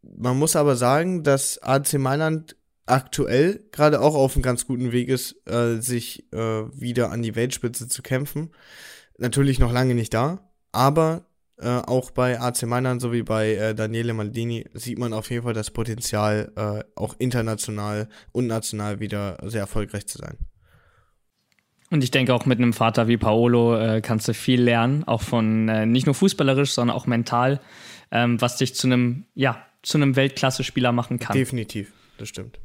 [0.01, 5.07] Man muss aber sagen, dass AC Mailand aktuell gerade auch auf einem ganz guten Weg
[5.07, 8.51] ist, äh, sich äh, wieder an die Weltspitze zu kämpfen.
[9.17, 11.25] Natürlich noch lange nicht da, aber
[11.57, 15.53] äh, auch bei AC Mailand sowie bei äh, Daniele Maldini sieht man auf jeden Fall
[15.53, 20.37] das Potenzial, äh, auch international und national wieder sehr erfolgreich zu sein.
[21.93, 25.21] Und ich denke auch mit einem Vater wie Paolo äh, kannst du viel lernen, auch
[25.21, 27.59] von äh, nicht nur fußballerisch, sondern auch mental,
[28.09, 31.37] ähm, was dich zu einem, ja, zu einem Weltklasse-Spieler machen kann.
[31.37, 32.57] Definitiv, das stimmt.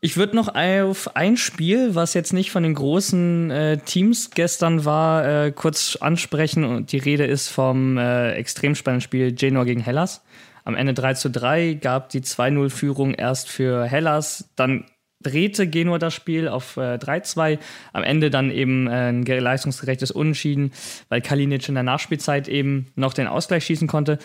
[0.00, 4.86] Ich würde noch auf ein Spiel, was jetzt nicht von den großen äh, Teams gestern
[4.86, 6.64] war, äh, kurz ansprechen.
[6.64, 10.22] Und die Rede ist vom äh, extrem spannenden Spiel Genua gegen Hellas.
[10.64, 14.48] Am Ende 3 zu 3 gab die 2-0-Führung erst für Hellas.
[14.56, 14.86] Dann
[15.22, 17.58] drehte Genua das Spiel auf äh, 3-2.
[17.92, 20.72] Am Ende dann eben äh, ein leistungsgerechtes Unentschieden,
[21.08, 24.18] weil Kalinic in der Nachspielzeit eben noch den Ausgleich schießen konnte.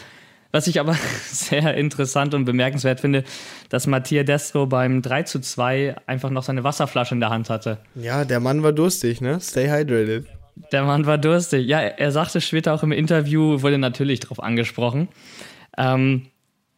[0.51, 3.23] Was ich aber sehr interessant und bemerkenswert finde,
[3.69, 7.79] dass Mattia Destro beim 3 zu 2 einfach noch seine Wasserflasche in der Hand hatte.
[7.95, 9.39] Ja, der Mann war durstig, ne?
[9.41, 10.27] Stay hydrated.
[10.71, 11.65] Der Mann war durstig.
[11.65, 15.07] Ja, er sagte später auch im Interview, wurde natürlich darauf angesprochen.
[15.75, 16.27] Ähm,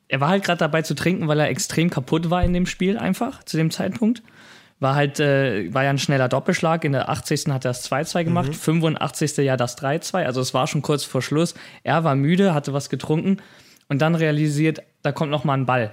[0.07, 2.97] er war halt gerade dabei zu trinken, weil er extrem kaputt war in dem Spiel
[2.97, 4.23] einfach zu dem Zeitpunkt.
[4.79, 6.83] War halt, äh, war ja ein schneller Doppelschlag.
[6.83, 7.47] In der 80.
[7.47, 8.53] hat er das 2-2 gemacht, mhm.
[8.53, 9.37] 85.
[9.37, 10.25] ja das 3-2.
[10.25, 11.55] Also es war schon kurz vor Schluss.
[11.83, 13.37] Er war müde, hatte was getrunken
[13.87, 15.91] und dann realisiert, da kommt noch mal ein Ball.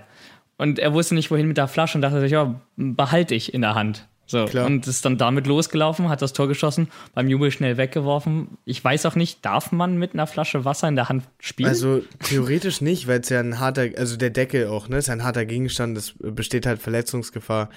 [0.58, 3.62] Und er wusste nicht, wohin mit der Flasche und dachte sich, ja, behalte ich in
[3.62, 4.06] der Hand.
[4.32, 4.64] So, Klar.
[4.64, 8.56] und ist dann damit losgelaufen, hat das Tor geschossen, beim Jubel schnell weggeworfen.
[8.64, 11.68] Ich weiß auch nicht, darf man mit einer Flasche Wasser in der Hand spielen?
[11.68, 15.22] Also theoretisch nicht, weil es ja ein harter, also der Deckel auch, ne, ist ein
[15.22, 17.68] harter Gegenstand, es besteht halt Verletzungsgefahr.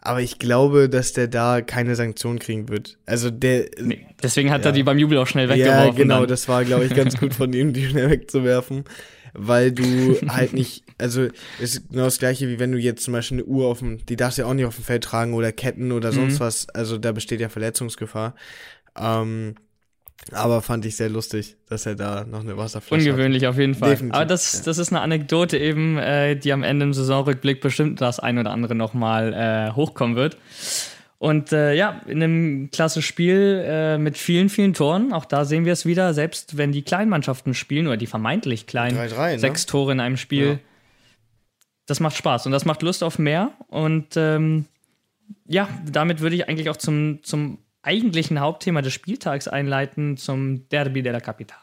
[0.00, 2.98] Aber ich glaube, dass der da keine Sanktion kriegen wird.
[3.04, 3.66] Also der.
[3.80, 4.70] Nee, deswegen hat ja.
[4.70, 5.86] er die beim Jubel auch schnell weggeworfen.
[5.86, 6.28] Ja, genau, dann.
[6.28, 8.84] das war, glaube ich, ganz gut von ihm, die schnell wegzuwerfen
[9.36, 11.28] weil du halt nicht, also
[11.60, 14.16] ist genau das gleiche, wie wenn du jetzt zum Beispiel eine Uhr auf dem, die
[14.16, 16.40] darfst du ja auch nicht auf dem Feld tragen oder Ketten oder sonst mhm.
[16.40, 18.34] was, also da besteht ja Verletzungsgefahr.
[18.98, 19.54] Ähm,
[20.32, 23.50] aber fand ich sehr lustig, dass er da noch eine Wasserflasche Ungewöhnlich hat.
[23.50, 23.90] auf jeden Fall.
[23.90, 24.60] Definitiv, aber das, ja.
[24.64, 28.50] das ist eine Anekdote eben, äh, die am Ende im Saisonrückblick bestimmt das ein oder
[28.50, 30.36] andere nochmal äh, hochkommen wird.
[31.18, 35.12] Und äh, ja, in einem klasse Spiel äh, mit vielen, vielen Toren.
[35.12, 38.96] Auch da sehen wir es wieder, selbst wenn die Kleinmannschaften spielen oder die vermeintlich kleinen,
[38.96, 39.38] 3 -3, ne?
[39.38, 40.46] sechs Tore in einem Spiel.
[40.46, 40.58] Ja.
[41.86, 43.52] Das macht Spaß und das macht Lust auf mehr.
[43.68, 44.66] Und ähm,
[45.46, 51.02] ja, damit würde ich eigentlich auch zum, zum eigentlichen Hauptthema des Spieltags einleiten, zum Derby
[51.02, 51.62] della Capitale.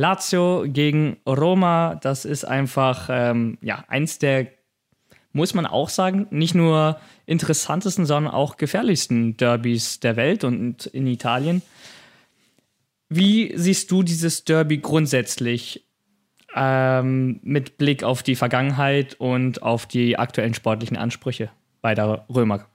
[0.00, 4.48] Lazio gegen Roma, das ist einfach ähm, ja, eins der,
[5.32, 11.06] muss man auch sagen, nicht nur interessantesten, sondern auch gefährlichsten Derbys der Welt und in
[11.06, 11.60] Italien.
[13.10, 15.86] Wie siehst du dieses Derby grundsätzlich
[16.56, 21.50] ähm, mit Blick auf die Vergangenheit und auf die aktuellen sportlichen Ansprüche
[21.82, 22.66] beider Römer?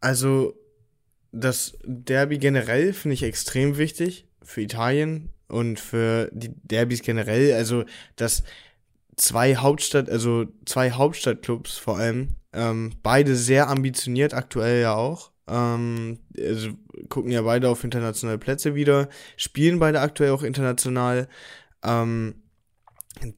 [0.00, 0.54] Also,
[1.32, 7.84] das Derby generell finde ich extrem wichtig für Italien und für die Derbys generell, also
[8.16, 8.42] dass
[9.16, 15.30] zwei Hauptstadt, also zwei Hauptstadtclubs vor allem, ähm, beide sehr ambitioniert, aktuell ja auch.
[15.46, 16.70] Ähm, also
[17.08, 21.28] gucken ja beide auf internationale Plätze wieder, spielen beide aktuell auch international.
[21.82, 22.34] Ähm,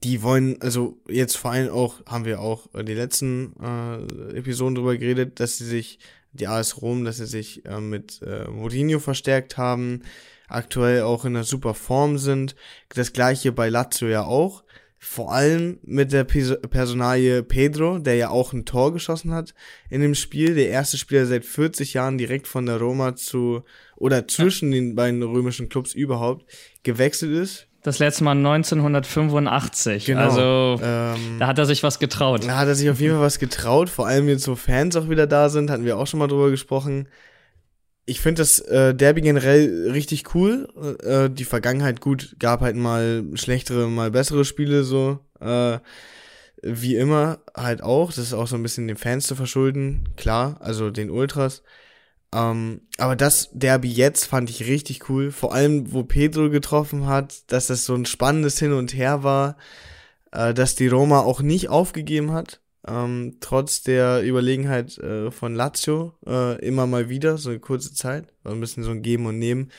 [0.03, 4.97] die wollen, also jetzt vor allem auch, haben wir auch die letzten äh, Episoden drüber
[4.97, 5.99] geredet, dass sie sich,
[6.31, 10.01] die AS Rom, dass sie sich äh, mit äh, Mourinho verstärkt haben,
[10.47, 12.55] aktuell auch in einer super Form sind.
[12.89, 14.63] Das gleiche bei Lazio ja auch.
[15.05, 19.53] Vor allem mit der Personalie Pedro, der ja auch ein Tor geschossen hat
[19.89, 20.55] in dem Spiel.
[20.55, 23.63] Der erste Spieler seit 40 Jahren direkt von der Roma zu,
[23.97, 26.45] oder zwischen den beiden römischen Clubs überhaupt
[26.83, 27.67] gewechselt ist.
[27.81, 30.05] Das letzte Mal 1985.
[30.05, 30.21] Genau.
[30.21, 32.47] Also ähm, da hat er sich was getraut.
[32.47, 33.89] Da hat er sich auf jeden Fall was getraut.
[33.89, 36.49] Vor allem jetzt so Fans auch wieder da sind, hatten wir auch schon mal drüber
[36.49, 37.09] gesprochen
[38.05, 40.67] ich finde das äh, Derby generell richtig cool.
[41.03, 45.19] Äh, die Vergangenheit gut, gab halt mal schlechtere, mal bessere Spiele so.
[45.39, 45.79] Äh,
[46.61, 48.07] wie immer halt auch.
[48.07, 51.63] Das ist auch so ein bisschen den Fans zu verschulden, klar, also den Ultras.
[52.33, 55.31] Ähm, aber das Derby jetzt fand ich richtig cool.
[55.31, 59.57] Vor allem, wo Pedro getroffen hat, dass das so ein spannendes Hin und Her war,
[60.31, 66.13] äh, dass die Roma auch nicht aufgegeben hat ähm, trotz der Überlegenheit äh, von Lazio
[66.25, 69.39] äh, immer mal wieder, so eine kurze Zeit, war ein bisschen so ein Geben und
[69.39, 69.71] Nehmen.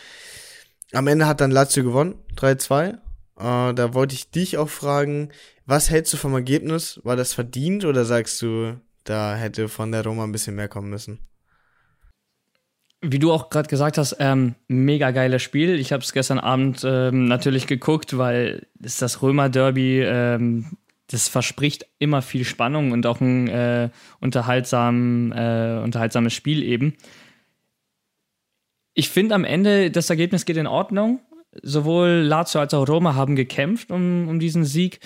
[0.92, 2.92] Am Ende hat dann Lazio gewonnen, 3-2.
[2.92, 2.94] Äh,
[3.36, 5.30] da wollte ich dich auch fragen,
[5.66, 7.00] was hältst du vom Ergebnis?
[7.04, 10.90] War das verdient oder sagst du, da hätte von der Roma ein bisschen mehr kommen
[10.90, 11.18] müssen?
[13.02, 15.78] Wie du auch gerade gesagt hast, ähm, mega geiles Spiel.
[15.78, 21.86] Ich habe es gestern Abend ähm, natürlich geguckt, weil es das Römer-Derby ähm, das verspricht
[21.98, 23.90] immer viel Spannung und auch ein äh,
[24.20, 26.94] unterhaltsam, äh, unterhaltsames Spiel eben.
[28.94, 31.20] Ich finde am Ende, das Ergebnis geht in Ordnung.
[31.62, 35.00] Sowohl Lazio als auch Roma haben gekämpft um, um diesen Sieg.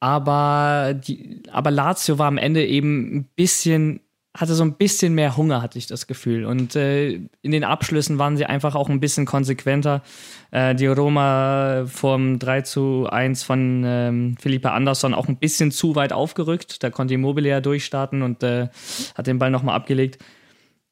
[0.00, 4.00] Aber, die, aber Lazio war am Ende eben ein bisschen
[4.34, 6.46] hatte so ein bisschen mehr Hunger, hatte ich das Gefühl.
[6.46, 10.02] Und äh, in den Abschlüssen waren sie einfach auch ein bisschen konsequenter.
[10.50, 15.96] Äh, die Roma vom 3 zu 1 von ähm, Philippe Andersson auch ein bisschen zu
[15.96, 16.82] weit aufgerückt.
[16.82, 18.68] Da konnte Immobile ja durchstarten und äh,
[19.14, 20.18] hat den Ball nochmal abgelegt.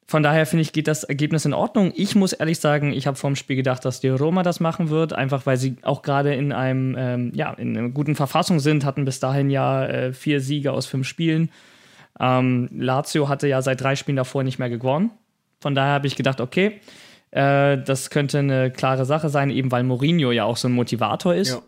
[0.05, 1.93] Von daher finde ich, geht das Ergebnis in Ordnung.
[1.95, 4.89] Ich muss ehrlich sagen, ich habe vor dem Spiel gedacht, dass die Roma das machen
[4.89, 8.85] wird, einfach weil sie auch gerade in einem, ähm, ja, in einer guten Verfassung sind,
[8.85, 11.49] hatten bis dahin ja äh, vier Siege aus fünf Spielen
[12.19, 15.11] ähm, Lazio hatte ja seit drei Spielen davor nicht mehr gewonnen.
[15.59, 16.81] Von daher habe ich gedacht, okay,
[17.31, 21.33] äh, das könnte eine klare Sache sein, eben weil Mourinho ja auch so ein Motivator
[21.33, 21.61] ist.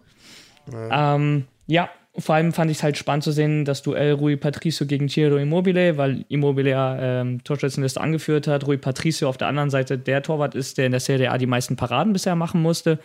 [0.72, 1.16] Ja.
[1.16, 4.86] Ähm, ja vor allem fand ich es halt spannend zu sehen, das Duell Rui Patricio
[4.86, 8.68] gegen Ciro Immobile, weil Immobile ja ähm, Torschützenliste angeführt hat.
[8.68, 11.48] Rui Patricio auf der anderen Seite der Torwart ist, der in der Serie A die
[11.48, 13.00] meisten Paraden bisher machen musste.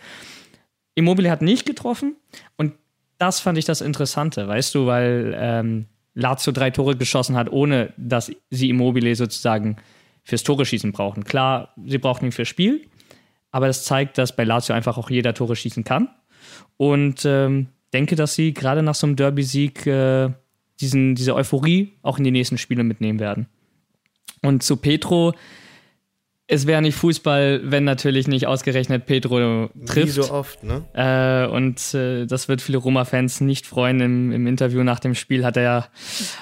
[0.93, 2.17] Immobile hat nicht getroffen
[2.55, 2.73] und
[3.17, 5.85] das fand ich das Interessante, weißt du, weil ähm,
[6.19, 9.77] Lazio drei Tore geschossen hat, ohne dass sie Immobile sozusagen
[10.23, 11.23] fürs Tore schießen brauchen.
[11.23, 12.85] Klar, sie brauchen ihn fürs Spiel,
[13.51, 16.09] aber das zeigt, dass bei Lazio einfach auch jeder Tore schießen kann.
[16.77, 20.29] Und ähm, denke, dass sie gerade nach so einem Derby-Sieg äh,
[20.79, 23.47] diese Euphorie auch in die nächsten Spiele mitnehmen werden.
[24.41, 25.33] Und zu Petro,
[26.51, 30.07] es wäre nicht Fußball, wenn natürlich nicht ausgerechnet Pedro trifft.
[30.07, 30.83] Wie so oft, ne?
[30.93, 34.01] Äh, und äh, das wird viele Roma-Fans nicht freuen.
[34.01, 35.87] Im, Im, Interview nach dem Spiel hat er ja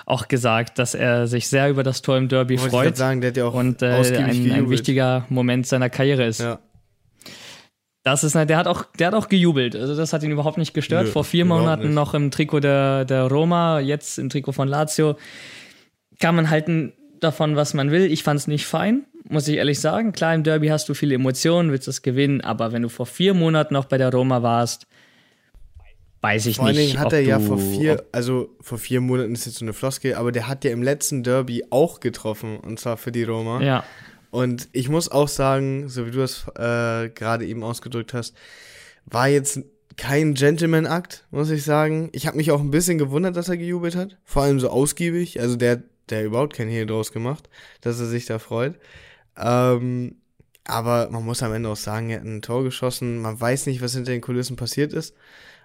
[0.05, 2.91] auch gesagt, dass er sich sehr über das Tor im Derby Wollte freut.
[2.91, 6.39] Ich sagen, der hat ja auch und äh, ein, ein, wichtiger Moment seiner Karriere ist.
[6.39, 6.59] Ja.
[8.03, 9.75] Das ist, der hat auch, der hat auch gejubelt.
[9.75, 11.07] Also das hat ihn überhaupt nicht gestört.
[11.07, 15.17] Nö, Vor vier Monaten noch im Trikot der, der Roma, jetzt im Trikot von Lazio.
[16.21, 18.11] Kann man halten davon, was man will.
[18.11, 20.11] Ich fand es nicht fein muss ich ehrlich sagen.
[20.11, 23.33] Klar, im Derby hast du viele Emotionen, willst das gewinnen, aber wenn du vor vier
[23.33, 24.87] Monaten noch bei der Roma warst,
[26.21, 26.75] weiß ich vor nicht.
[26.75, 29.65] Vor allen Dingen hat er ja vor vier, also vor vier Monaten ist jetzt so
[29.65, 33.23] eine Floskel, aber der hat ja im letzten Derby auch getroffen und zwar für die
[33.23, 33.61] Roma.
[33.61, 33.83] Ja.
[34.29, 38.35] Und ich muss auch sagen, so wie du es äh, gerade eben ausgedrückt hast,
[39.05, 39.61] war jetzt
[39.95, 42.09] kein Gentleman-Akt, muss ich sagen.
[42.11, 44.17] Ich habe mich auch ein bisschen gewundert, dass er gejubelt hat.
[44.25, 45.39] Vor allem so ausgiebig.
[45.39, 47.49] Also der, der überhaupt kein Hehl draus gemacht,
[47.81, 48.75] dass er sich da freut.
[49.37, 50.15] Ähm,
[50.65, 53.19] aber man muss am Ende auch sagen, er hat ein Tor geschossen.
[53.19, 55.15] Man weiß nicht, was hinter den Kulissen passiert ist.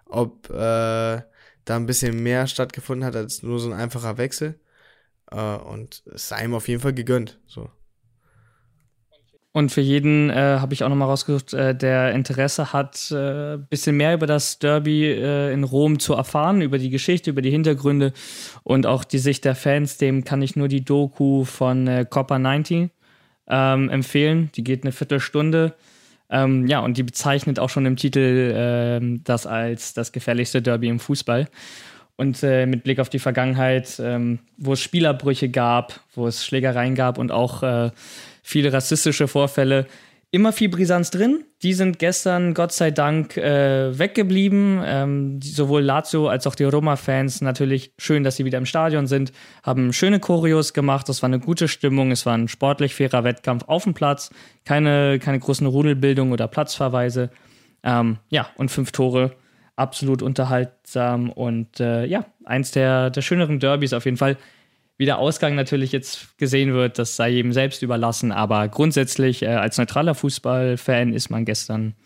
[0.07, 1.23] Ob äh,
[1.65, 4.61] da ein bisschen mehr stattgefunden hat als nur so ein einfacher Wechsel.
[5.31, 7.41] Äh, und es sei ihm auf jeden Fall gegönnt.
[7.47, 7.71] So.
[9.55, 13.59] Und für jeden äh, habe ich auch nochmal rausgesucht, äh, der Interesse hat, ein äh,
[13.69, 17.51] bisschen mehr über das Derby äh, in Rom zu erfahren, über die Geschichte, über die
[17.51, 18.15] Hintergründe
[18.63, 19.99] und auch die Sicht der Fans.
[19.99, 22.89] Dem kann ich nur die Doku von äh, Copper 90
[23.49, 24.51] ähm, empfehlen.
[24.57, 25.75] Die geht eine Viertelstunde.
[26.31, 30.89] Ähm, ja, und die bezeichnet auch schon im Titel ähm, das als das gefährlichste Derby
[30.89, 31.47] im Fußball.
[32.17, 36.95] Und äh, mit Blick auf die Vergangenheit, ähm, wo es Spielerbrüche gab, wo es Schlägereien
[36.95, 37.91] gab und auch äh,
[38.43, 39.87] viele rassistische Vorfälle,
[40.33, 41.45] immer viel Brisanz drin.
[41.63, 44.81] Die sind gestern, Gott sei Dank, äh, weggeblieben.
[44.83, 49.33] Ähm, sowohl Lazio als auch die Roma-Fans natürlich schön, dass sie wieder im Stadion sind,
[49.63, 51.09] haben schöne Choreos gemacht.
[51.11, 52.11] Das war eine gute Stimmung.
[52.11, 54.31] Es war ein sportlich fairer Wettkampf auf dem Platz.
[54.65, 57.31] Keine, keine großen Rudelbildung oder Platzverweise.
[57.83, 59.33] Ähm, ja, und fünf Tore.
[59.77, 64.39] Absolut unterhaltsam und äh, ja, eins der, der schöneren Derbys auf jeden Fall.
[65.03, 68.31] Wie der Ausgang natürlich jetzt gesehen wird, das sei jedem selbst überlassen.
[68.31, 71.97] Aber grundsätzlich, äh, als neutraler Fußballfan ist man gestern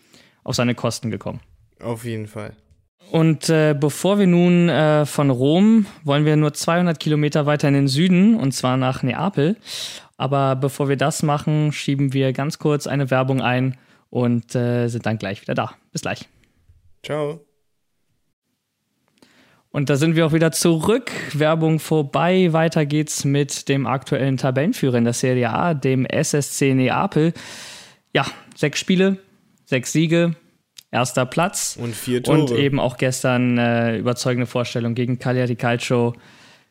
[0.43, 1.39] auf seine Kosten gekommen.
[1.79, 2.53] Auf jeden Fall.
[3.11, 7.75] Und äh, bevor wir nun äh, von Rom, wollen wir nur 200 Kilometer weiter in
[7.75, 9.57] den Süden, und zwar nach Neapel.
[10.17, 13.77] Aber bevor wir das machen, schieben wir ganz kurz eine Werbung ein
[14.09, 15.75] und äh, sind dann gleich wieder da.
[15.91, 16.27] Bis gleich.
[17.03, 17.46] Ciao.
[19.71, 21.11] Und da sind wir auch wieder zurück.
[21.33, 22.53] Werbung vorbei.
[22.53, 27.33] Weiter geht's mit dem aktuellen Tabellenführer in der Serie A, dem SSC Neapel.
[28.13, 28.25] Ja,
[28.55, 29.17] sechs Spiele,
[29.65, 30.35] sechs Siege,
[30.91, 31.77] erster Platz.
[31.79, 32.39] Und vier Tore.
[32.39, 36.13] Und eben auch gestern äh, überzeugende Vorstellung gegen Cagliari Calcio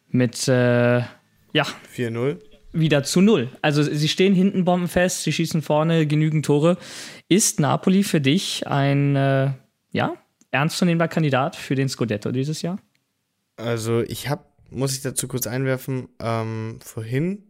[0.09, 1.67] mit, äh, ja.
[1.95, 2.39] 4-0.
[2.73, 3.49] Wieder zu null.
[3.63, 6.77] Also sie stehen hinten bombenfest, sie schießen vorne genügend Tore.
[7.29, 9.53] Ist Napoli für dich ein, äh,
[9.93, 10.15] ja,
[10.51, 12.79] ernstzunehmender Kandidat für den Scudetto dieses Jahr?
[13.57, 17.45] Also ich habe, muss ich dazu kurz einwerfen, ähm, vorhin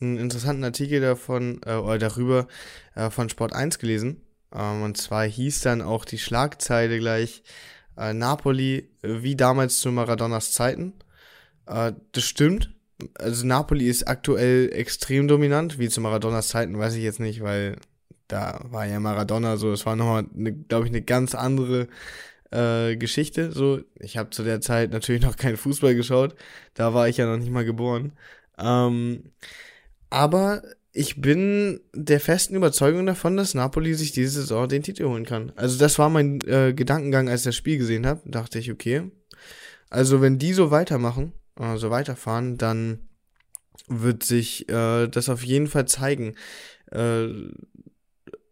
[0.00, 2.48] einen interessanten Artikel davon äh, oder darüber
[2.94, 4.22] äh, von Sport 1 gelesen.
[4.54, 7.42] Ähm, und zwar hieß dann auch die Schlagzeile gleich
[7.96, 10.94] äh, Napoli äh, wie damals zu Maradonas Zeiten.
[11.66, 12.74] Äh, das stimmt.
[13.14, 17.76] Also Napoli ist aktuell extrem dominant, wie zu Maradonas Zeiten, weiß ich jetzt nicht, weil
[18.28, 20.24] da war ja Maradona so, das war nochmal,
[20.68, 21.88] glaube ich, eine ganz andere
[22.54, 23.52] äh, Geschichte.
[23.52, 26.34] So, ich habe zu der Zeit natürlich noch keinen Fußball geschaut.
[26.74, 28.12] Da war ich ja noch nicht mal geboren.
[28.58, 29.32] Ähm,
[30.10, 30.62] aber
[30.92, 35.52] ich bin der festen Überzeugung davon, dass Napoli sich diese Saison den Titel holen kann.
[35.56, 38.22] Also das war mein äh, Gedankengang, als ich das Spiel gesehen habe.
[38.24, 39.10] Dachte ich, okay.
[39.90, 43.08] Also wenn die so weitermachen, äh, so weiterfahren, dann
[43.88, 46.36] wird sich äh, das auf jeden Fall zeigen,
[46.92, 47.26] äh,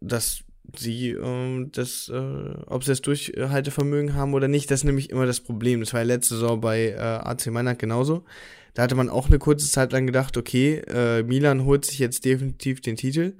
[0.01, 0.43] dass
[0.75, 5.25] sie ähm, das, äh, ob sie das Durchhaltevermögen haben oder nicht, das ist nämlich immer
[5.25, 5.79] das Problem.
[5.79, 8.23] Das war ja letzte Saison bei äh, AC Mailand genauso.
[8.73, 12.25] Da hatte man auch eine kurze Zeit lang gedacht, okay, äh, Milan holt sich jetzt
[12.25, 13.35] definitiv den Titel.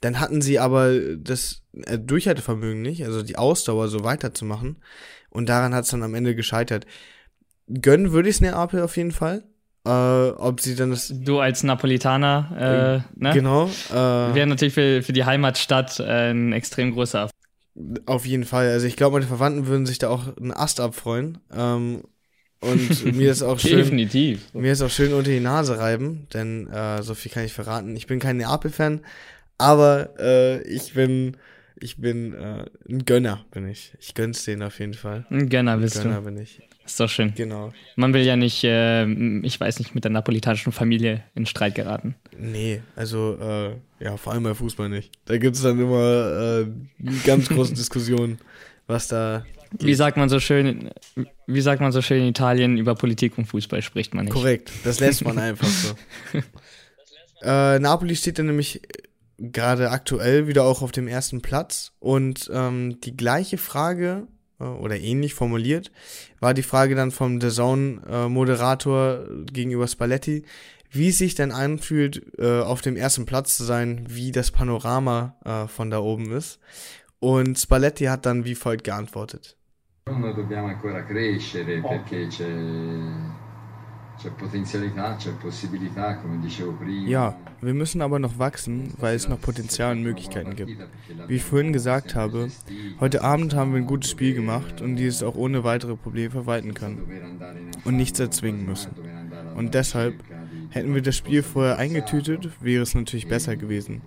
[0.00, 4.76] Dann hatten sie aber das äh, Durchhaltevermögen nicht, also die Ausdauer so weiterzumachen.
[5.30, 6.86] Und daran hat es dann am Ende gescheitert.
[7.68, 9.44] Gönnen würde ich es Neapel auf jeden Fall.
[9.86, 11.12] Äh, ob sie dann das.
[11.14, 13.32] Du als Napolitaner, äh, ne?
[13.34, 13.66] Genau.
[13.90, 18.02] Äh, Wäre natürlich für, für die Heimatstadt äh, ein extrem großer Erfolg.
[18.06, 18.68] Auf jeden Fall.
[18.68, 21.38] Also ich glaube, meine Verwandten würden sich da auch einen Ast abfreuen.
[21.54, 22.02] Ähm,
[22.60, 23.76] und mir ist auch schön.
[23.76, 24.52] Definitiv.
[24.54, 27.94] Mir ist auch schön unter die Nase reiben, denn äh, so viel kann ich verraten.
[27.96, 29.00] Ich bin kein Neapel-Fan,
[29.58, 31.36] aber äh, ich bin,
[31.84, 33.92] ich bin äh, ein Gönner, bin ich.
[34.00, 35.26] Ich gönn's denen auf jeden Fall.
[35.28, 36.22] Ein Gönner bist Gönner du.
[36.22, 36.62] bin ich.
[36.86, 37.34] Ist doch schön.
[37.34, 37.74] Genau.
[37.96, 39.04] Man will ja nicht, äh,
[39.42, 42.14] ich weiß nicht, mit der napolitanischen Familie in Streit geraten.
[42.38, 45.12] Nee, also äh, ja, vor allem bei Fußball nicht.
[45.26, 46.66] Da gibt's dann immer äh,
[47.26, 48.38] ganz große Diskussionen,
[48.86, 49.44] was da.
[49.78, 50.90] Wie sagt man so schön,
[51.46, 54.32] wie sagt man so schön in Italien, über Politik und Fußball spricht man nicht.
[54.32, 55.94] Korrekt, das lässt man einfach so.
[57.42, 58.80] äh, Napoli steht dann nämlich
[59.38, 64.26] gerade aktuell wieder auch auf dem ersten Platz und ähm, die gleiche Frage
[64.60, 65.90] äh, oder ähnlich formuliert
[66.40, 70.44] war die Frage dann vom The Zone äh, Moderator gegenüber Spalletti,
[70.90, 75.36] wie es sich denn anfühlt, äh, auf dem ersten Platz zu sein, wie das Panorama
[75.44, 76.60] äh, von da oben ist.
[77.18, 79.56] Und Spalletti hat dann wie folgt geantwortet.
[80.06, 82.44] Dobbiamo ancora crescere perché c'è,
[87.06, 90.76] Ja, wir müssen aber noch wachsen, weil es noch Potenzial und Möglichkeiten gibt.
[91.26, 92.48] Wie ich vorhin gesagt habe,
[93.00, 96.74] heute Abend haben wir ein gutes Spiel gemacht und dieses auch ohne weitere Probleme verwalten
[96.74, 97.30] können
[97.84, 98.92] und nichts erzwingen müssen.
[99.54, 100.14] Und deshalb,
[100.70, 104.02] hätten wir das Spiel vorher eingetütet, wäre es natürlich besser gewesen.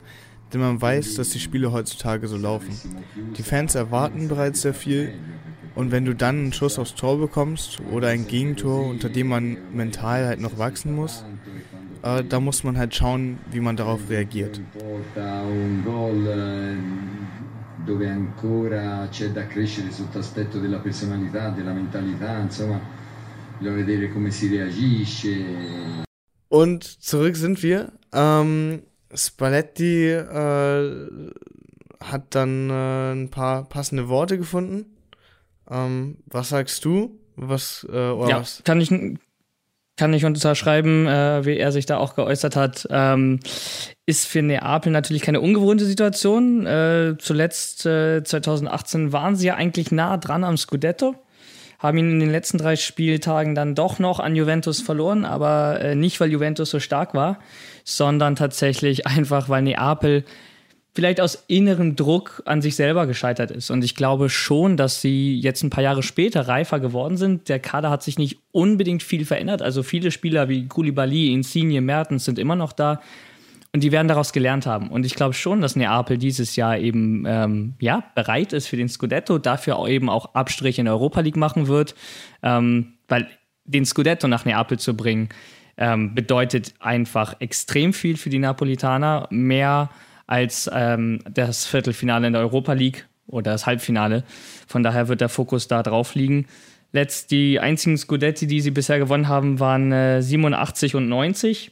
[0.53, 2.73] Denn man weiß, dass die Spiele heutzutage so laufen.
[3.37, 5.13] Die Fans erwarten bereits sehr viel
[5.77, 9.57] und wenn du dann einen Schuss aufs Tor bekommst oder ein Gegentor, unter dem man
[9.71, 11.23] mental halt noch wachsen muss,
[12.01, 14.59] äh, da muss man halt schauen, wie man darauf reagiert.
[17.85, 22.81] Dove ancora c'è da crescere sotto aspetto della personalità, della mentalità, insomma,
[23.57, 25.45] bisogna vedere come si reagisce.
[26.49, 27.93] Und zurück sind wir.
[28.11, 28.81] Ähm,
[29.13, 31.07] Spalletti äh,
[32.01, 34.96] hat dann äh, ein paar passende Worte gefunden.
[35.69, 37.19] Ähm, was sagst du?
[37.35, 38.61] Was, äh, Ja, was?
[38.63, 38.89] kann ich,
[39.95, 42.87] kann ich unterschreiben, äh, wie er sich da auch geäußert hat.
[42.89, 43.39] Ähm,
[44.05, 46.65] ist für Neapel natürlich keine ungewohnte Situation.
[46.65, 51.15] Äh, zuletzt äh, 2018 waren sie ja eigentlich nah dran am Scudetto,
[51.79, 55.95] haben ihn in den letzten drei Spieltagen dann doch noch an Juventus verloren, aber äh,
[55.95, 57.39] nicht, weil Juventus so stark war,
[57.83, 60.23] sondern tatsächlich einfach, weil Neapel
[60.97, 63.69] vielleicht aus innerem Druck an sich selber gescheitert ist.
[63.69, 67.49] Und ich glaube schon, dass sie jetzt ein paar Jahre später reifer geworden sind.
[67.49, 69.61] Der Kader hat sich nicht unbedingt viel verändert.
[69.61, 72.99] Also viele Spieler wie Koulibaly, Insigne, Mertens sind immer noch da.
[73.73, 74.89] Und die werden daraus gelernt haben.
[74.89, 78.89] Und ich glaube schon, dass Neapel dieses Jahr eben ähm, ja, bereit ist für den
[78.89, 81.93] Scudetto, dafür auch eben auch Abstriche in der Europa League machen wird.
[82.41, 83.27] Ähm, weil
[83.65, 85.29] den Scudetto nach Neapel zu bringen,
[85.77, 89.27] ähm, bedeutet einfach extrem viel für die Napolitaner.
[89.29, 89.91] Mehr
[90.27, 94.23] als ähm, das Viertelfinale in der Europa League oder das Halbfinale.
[94.67, 96.45] Von daher wird der Fokus da drauf liegen.
[96.91, 101.71] Letzt die einzigen Scudetti, die sie bisher gewonnen haben, waren äh, 87 und 90.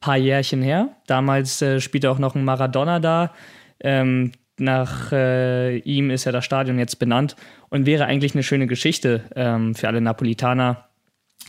[0.00, 0.90] Paar Jährchen her.
[1.06, 3.32] Damals äh, spielte auch noch ein Maradona da.
[3.80, 7.34] Ähm, nach äh, ihm ist ja das Stadion jetzt benannt
[7.70, 10.88] und wäre eigentlich eine schöne Geschichte ähm, für alle Napolitaner,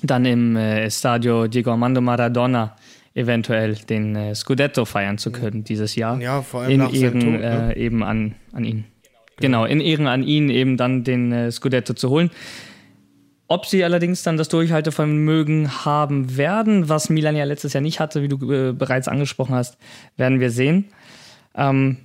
[0.01, 2.75] dann im äh, Stadio Diego Armando Maradona
[3.15, 6.21] eventuell den äh, Scudetto feiern zu können dieses Jahr.
[6.21, 7.73] Ja, vor allem in nach Ehren Tod, ne?
[7.73, 8.85] äh, eben an, an ihn.
[9.37, 12.29] Genau, in Ehren an ihn eben dann den äh, Scudetto zu holen.
[13.47, 18.21] Ob sie allerdings dann das Durchhaltevermögen haben werden, was Milan ja letztes Jahr nicht hatte,
[18.21, 19.77] wie du äh, bereits angesprochen hast,
[20.17, 20.85] werden wir sehen.
[21.55, 22.04] Ähm,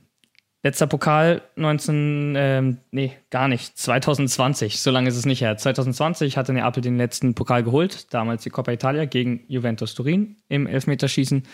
[0.62, 5.56] letzter Pokal 19, ähm, nee, gar nicht, 2020, so lange ist es nicht her.
[5.56, 10.66] 2020 hatte Neapel den letzten Pokal geholt, damals die Coppa Italia gegen Juventus Turin im
[10.66, 11.44] Elfmeterschießen.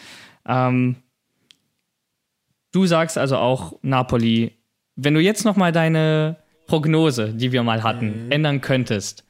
[0.46, 0.96] Ähm,
[2.72, 4.52] du sagst also auch Napoli,
[4.96, 9.24] wenn du jetzt nochmal deine Prognose, die wir mal hatten, ändern könntest,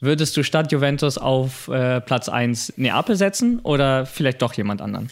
[0.00, 5.10] würdest du statt Juventus auf äh, Platz 1 Neapel setzen oder vielleicht doch jemand anderen?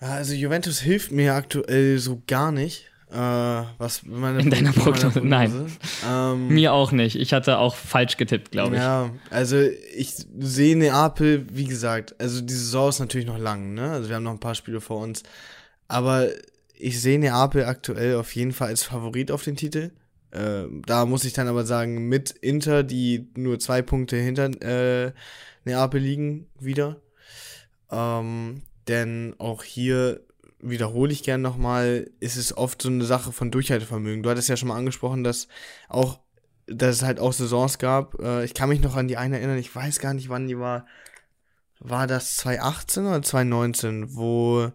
[0.00, 2.91] Also Juventus hilft mir aktuell so gar nicht.
[3.12, 5.20] Äh, was meine In deiner Prognose?
[5.22, 5.66] Nein.
[6.08, 7.14] Ähm, Mir auch nicht.
[7.14, 8.82] Ich hatte auch falsch getippt, glaube ich.
[8.82, 13.92] Ja, also ich sehe Neapel, wie gesagt, also die Saison ist natürlich noch lang, ne?
[13.92, 15.22] Also wir haben noch ein paar Spiele vor uns.
[15.86, 16.26] Aber
[16.74, 19.92] ich sehe Neapel aktuell auf jeden Fall als Favorit auf den Titel.
[20.32, 25.12] Äh, da muss ich dann aber sagen, mit Inter, die nur zwei Punkte hinter äh,
[25.64, 26.96] Neapel liegen, wieder.
[27.90, 30.20] Ähm, denn auch hier
[30.62, 34.22] wiederhole ich gern nochmal, ist es oft so eine Sache von Durchhaltevermögen.
[34.22, 35.48] Du hattest ja schon mal angesprochen, dass
[35.88, 36.20] auch,
[36.66, 38.18] dass es halt auch Saisons gab.
[38.20, 40.58] Äh, ich kann mich noch an die eine erinnern, ich weiß gar nicht, wann die
[40.58, 40.86] war.
[41.80, 44.70] War das 2018 oder 2019, wo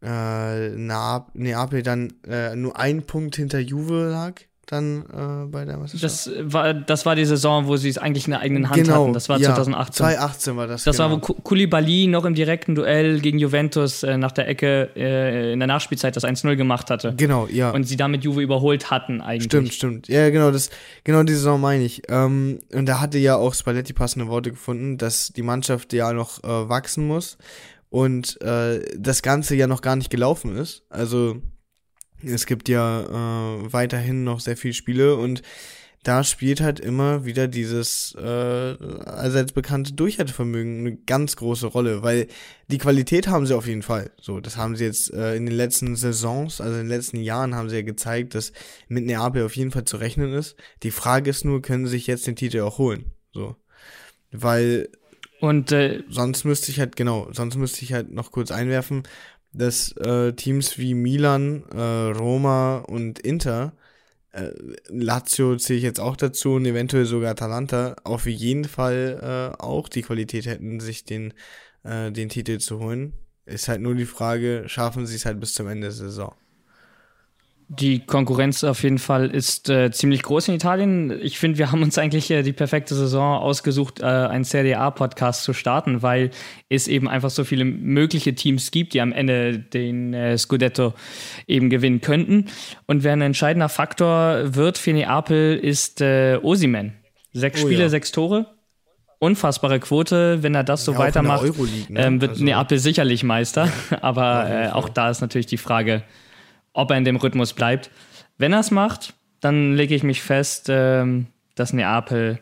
[0.00, 4.40] äh, Neap Neapel dann äh, nur ein Punkt hinter Juve lag,
[4.70, 6.04] dann äh, bei der Meisterschaft?
[6.04, 9.04] Das war, das war die Saison, wo sie es eigentlich in der eigenen Hand genau,
[9.04, 9.12] hatten.
[9.14, 9.96] Das war ja, 2018.
[9.96, 10.84] 2018 war das.
[10.84, 11.10] Das genau.
[11.10, 15.52] war, wo Ku- Koulibaly noch im direkten Duell gegen Juventus äh, nach der Ecke äh,
[15.52, 17.14] in der Nachspielzeit das 1-0 gemacht hatte.
[17.16, 17.70] Genau, ja.
[17.70, 19.44] Und sie damit Juve überholt hatten eigentlich.
[19.44, 20.08] Stimmt, stimmt.
[20.08, 20.70] Ja, genau, das,
[21.04, 22.02] genau die Saison meine ich.
[22.08, 26.44] Ähm, und da hatte ja auch Spalletti passende Worte gefunden, dass die Mannschaft ja noch
[26.44, 27.38] äh, wachsen muss
[27.90, 30.82] und äh, das Ganze ja noch gar nicht gelaufen ist.
[30.90, 31.36] Also
[32.22, 35.42] es gibt ja äh, weiterhin noch sehr viele Spiele und
[36.04, 42.28] da spielt halt immer wieder dieses äh, allseits bekannte Durchhaltevermögen eine ganz große Rolle, weil
[42.68, 44.12] die Qualität haben sie auf jeden Fall.
[44.20, 47.54] So, das haben sie jetzt äh, in den letzten Saisons, also in den letzten Jahren
[47.54, 48.52] haben sie ja gezeigt, dass
[48.86, 50.56] mit Neapel auf jeden Fall zu rechnen ist.
[50.82, 53.12] Die Frage ist nur, können sie sich jetzt den Titel auch holen?
[53.32, 53.56] So,
[54.30, 54.88] weil
[55.40, 59.02] Und äh, sonst müsste ich halt, genau, sonst müsste ich halt noch kurz einwerfen,
[59.52, 63.72] dass äh, Teams wie Milan, äh, Roma und Inter,
[64.32, 64.50] äh,
[64.88, 69.88] Lazio zähle ich jetzt auch dazu und eventuell sogar Atalanta, auf jeden Fall äh, auch
[69.88, 71.34] die Qualität hätten, sich den,
[71.84, 73.14] äh, den Titel zu holen.
[73.46, 76.34] Ist halt nur die Frage, schaffen sie es halt bis zum Ende der Saison?
[77.70, 81.10] Die Konkurrenz auf jeden Fall ist äh, ziemlich groß in Italien.
[81.20, 85.42] Ich finde, wir haben uns eigentlich äh, die perfekte Saison ausgesucht, äh, einen Serie A-Podcast
[85.44, 86.30] zu starten, weil
[86.70, 90.94] es eben einfach so viele mögliche Teams gibt, die am Ende den äh, Scudetto
[91.46, 92.46] eben gewinnen könnten.
[92.86, 96.94] Und wer ein entscheidender Faktor wird für Neapel, ist äh, Osimen.
[97.34, 97.88] Sechs Oh Spiele, ja.
[97.90, 98.46] sechs Tore.
[99.18, 101.42] Unfassbare Quote, wenn er das so Ja, weitermacht,
[101.90, 102.00] ne?
[102.00, 103.68] ähm, wird Also- Neapel sicherlich Meister.
[104.00, 106.02] Aber jeden äh, auch da ist natürlich die Frage,
[106.78, 107.90] ob er in dem Rhythmus bleibt.
[108.38, 111.26] Wenn er es macht, dann lege ich mich fest, ähm,
[111.56, 112.38] dass Neapel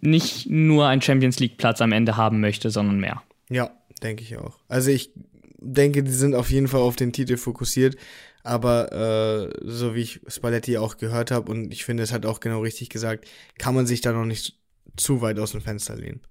[0.00, 3.22] nicht nur einen Champions League Platz am Ende haben möchte, sondern mehr.
[3.50, 3.70] Ja,
[4.02, 4.58] denke ich auch.
[4.66, 5.12] Also ich
[5.58, 7.96] denke, die sind auf jeden Fall auf den Titel fokussiert,
[8.44, 12.40] aber äh, so wie ich Spalletti auch gehört habe und ich finde, es hat auch
[12.40, 14.58] genau richtig gesagt, kann man sich da noch nicht
[14.96, 16.22] zu weit aus dem Fenster lehnen.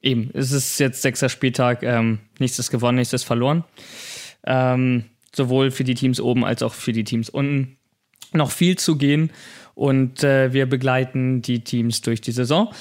[0.00, 3.64] eben, es ist jetzt sechster Spieltag, ähm, nichts ist gewonnen, nichts ist verloren.
[4.46, 7.76] Ähm, sowohl für die Teams oben als auch für die Teams unten.
[8.32, 9.30] Noch viel zu gehen
[9.74, 12.72] und äh, wir begleiten die Teams durch die Saison.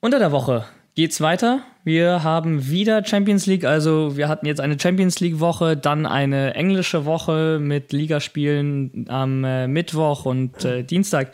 [0.00, 1.62] Unter der Woche geht's weiter.
[1.84, 6.54] Wir haben wieder Champions League, also wir hatten jetzt eine Champions League Woche, dann eine
[6.54, 11.32] englische Woche mit Ligaspielen am äh, Mittwoch und äh, Dienstag.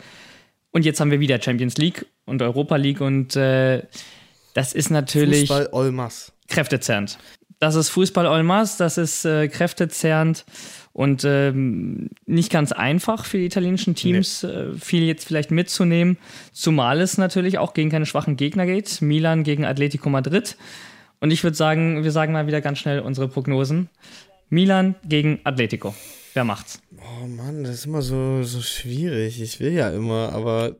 [0.71, 3.81] Und jetzt haben wir wieder Champions League und Europa League und äh,
[4.53, 6.31] das ist natürlich Fußball Olmas.
[6.47, 7.17] kräftezerrend.
[7.63, 10.43] Das ist Fußball Olmas, das ist äh, kräftezerrend
[10.91, 14.49] und ähm, nicht ganz einfach für die italienischen Teams, nee.
[14.49, 16.17] äh, viel jetzt vielleicht mitzunehmen,
[16.51, 19.01] zumal es natürlich auch gegen keine schwachen Gegner geht.
[19.01, 20.57] Milan gegen Atletico Madrid.
[21.21, 23.87] Und ich würde sagen, wir sagen mal wieder ganz schnell unsere Prognosen.
[24.49, 25.95] Milan gegen Atletico.
[26.33, 26.81] Wer macht's?
[26.97, 29.41] Oh Mann, das ist immer so, so schwierig.
[29.41, 30.75] Ich will ja immer, aber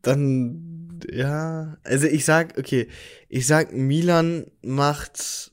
[0.00, 1.76] dann, ja.
[1.84, 2.88] Also ich sag, okay,
[3.28, 5.50] ich sag, Milan macht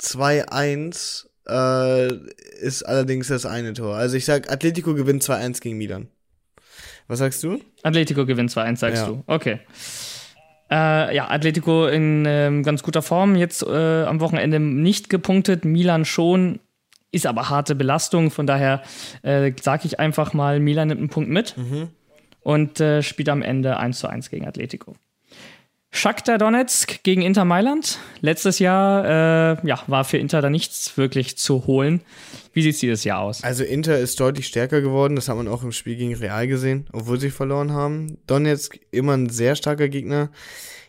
[0.00, 2.14] 2-1 äh,
[2.60, 3.96] ist allerdings das eine Tor.
[3.96, 6.08] Also ich sag, Atletico gewinnt 2-1 gegen Milan.
[7.08, 7.60] Was sagst du?
[7.82, 9.08] Atletico gewinnt 2-1, sagst ja.
[9.08, 9.24] du.
[9.26, 9.60] Okay.
[10.70, 13.34] Äh, ja, Atletico in ähm, ganz guter Form.
[13.34, 16.60] Jetzt äh, am Wochenende nicht gepunktet, Milan schon.
[17.10, 18.30] Ist aber harte Belastung.
[18.30, 18.82] Von daher
[19.22, 21.88] äh, sage ich einfach mal, Milan nimmt einen Punkt mit mhm.
[22.42, 24.94] und äh, spielt am Ende 1 zu 1 gegen Atletico.
[25.92, 27.98] Shakhtar Donetsk gegen Inter Mailand.
[28.20, 32.00] Letztes Jahr äh, ja, war für Inter da nichts wirklich zu holen.
[32.52, 33.42] Wie sieht es dieses Jahr aus?
[33.42, 36.86] Also Inter ist deutlich stärker geworden, das hat man auch im Spiel gegen Real gesehen,
[36.92, 38.18] obwohl sie verloren haben.
[38.26, 40.30] Donetsk immer ein sehr starker Gegner.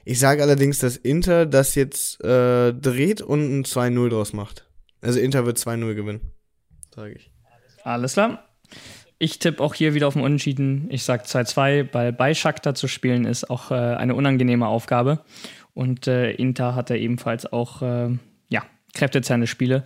[0.05, 4.67] Ich sage allerdings, dass Inter das jetzt äh, dreht und ein 2-0 draus macht.
[5.01, 6.31] Also Inter wird 2-0 gewinnen,
[6.93, 7.31] sage ich.
[7.83, 8.47] Alles klar.
[9.21, 10.87] Ich tippe auch hier wieder auf den Unentschieden.
[10.89, 15.19] Ich sage 2-2, weil bei Shakhtar zu spielen ist auch äh, eine unangenehme Aufgabe.
[15.75, 18.09] Und äh, Inter hatte ebenfalls auch äh,
[18.49, 18.63] ja,
[18.95, 19.83] kräftezerrende Spiele.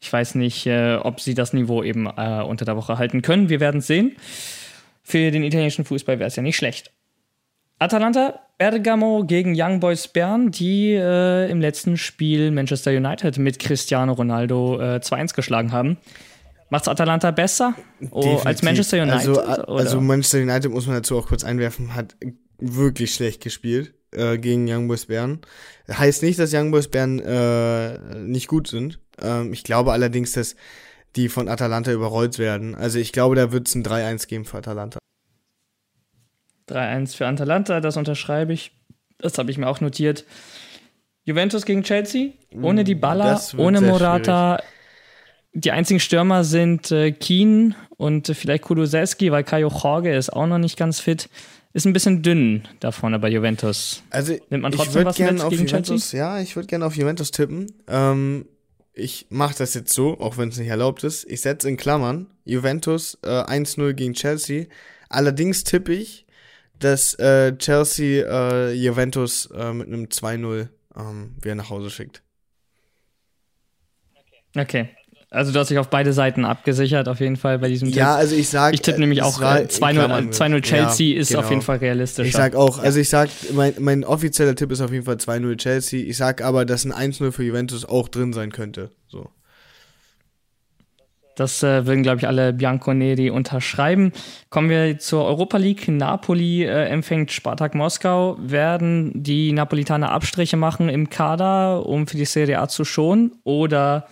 [0.00, 3.48] Ich weiß nicht, äh, ob sie das Niveau eben äh, unter der Woche halten können.
[3.48, 4.14] Wir werden es sehen.
[5.02, 6.92] Für den italienischen Fußball wäre es ja nicht schlecht.
[7.80, 14.12] Atalanta Bergamo gegen Young Boys Bern, die äh, im letzten Spiel Manchester United mit Cristiano
[14.12, 15.98] Ronaldo 2-1 geschlagen haben.
[16.70, 17.74] Macht es Atalanta besser
[18.12, 19.36] oh, als Manchester United?
[19.36, 22.16] Also, also, Manchester United muss man dazu auch kurz einwerfen, hat
[22.58, 25.40] wirklich schlecht gespielt äh, gegen Young Boys Bern.
[25.90, 29.00] Heißt nicht, dass Young Boys Bern äh, nicht gut sind.
[29.20, 30.54] Ähm, ich glaube allerdings, dass
[31.16, 32.76] die von Atalanta überrollt werden.
[32.76, 35.00] Also ich glaube, da wird es ein 3-1 geben für Atalanta.
[36.68, 38.70] 3-1 für Atalanta, das unterschreibe ich.
[39.18, 40.24] Das habe ich mir auch notiert.
[41.24, 42.30] Juventus gegen Chelsea,
[42.62, 44.58] ohne die Baller, ohne Morata.
[44.58, 44.79] Schwierig
[45.52, 50.46] die einzigen Stürmer sind äh, Keen und äh, vielleicht Kulusewski, weil Kajo Jorge ist auch
[50.46, 51.28] noch nicht ganz fit.
[51.72, 54.02] Ist ein bisschen dünn da vorne bei Juventus.
[54.10, 56.18] Also Nimmt man trotzdem ich was mit auf Juventus, Chelsea?
[56.18, 57.72] Ja, ich würde gerne auf Juventus tippen.
[57.86, 58.46] Ähm,
[58.92, 61.30] ich mache das jetzt so, auch wenn es nicht erlaubt ist.
[61.30, 64.66] Ich setze in Klammern Juventus äh, 1-0 gegen Chelsea.
[65.08, 66.26] Allerdings tippe ich,
[66.78, 72.22] dass äh, Chelsea äh, Juventus äh, mit einem 2-0 ähm, wieder nach Hause schickt.
[74.56, 74.88] Okay.
[75.32, 77.98] Also du hast dich auf beide Seiten abgesichert, auf jeden Fall bei diesem Tipp.
[77.98, 78.74] Ja, also ich sag.
[78.74, 81.40] Ich tippe nämlich auch 2-0 äh, Chelsea ja, ist genau.
[81.40, 82.26] auf jeden Fall realistisch.
[82.26, 85.56] Ich sag auch, also ich sag, mein, mein offizieller Tipp ist auf jeden Fall 2-0
[85.56, 86.04] Chelsea.
[86.04, 88.90] Ich sag aber, dass ein 1-0 für Juventus auch drin sein könnte.
[89.06, 89.30] So.
[91.36, 94.12] Das äh, würden, glaube ich, alle Bianconeri unterschreiben.
[94.50, 95.86] Kommen wir zur Europa League.
[95.86, 98.36] Napoli äh, empfängt Spartak Moskau.
[98.40, 103.32] Werden die Napolitaner Abstriche machen im Kader, um für die Serie A zu schonen?
[103.44, 104.08] Oder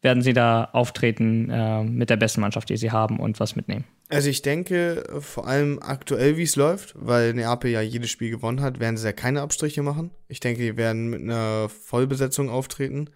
[0.00, 3.84] werden sie da auftreten äh, mit der besten Mannschaft, die sie haben und was mitnehmen.
[4.08, 8.60] Also ich denke, vor allem aktuell, wie es läuft, weil Neapel ja jedes Spiel gewonnen
[8.60, 10.10] hat, werden sie ja keine Abstriche machen.
[10.28, 13.10] Ich denke, die werden mit einer Vollbesetzung auftreten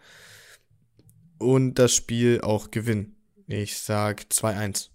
[1.39, 3.17] und das Spiel auch gewinnen.
[3.47, 4.89] Ich sag 2-1.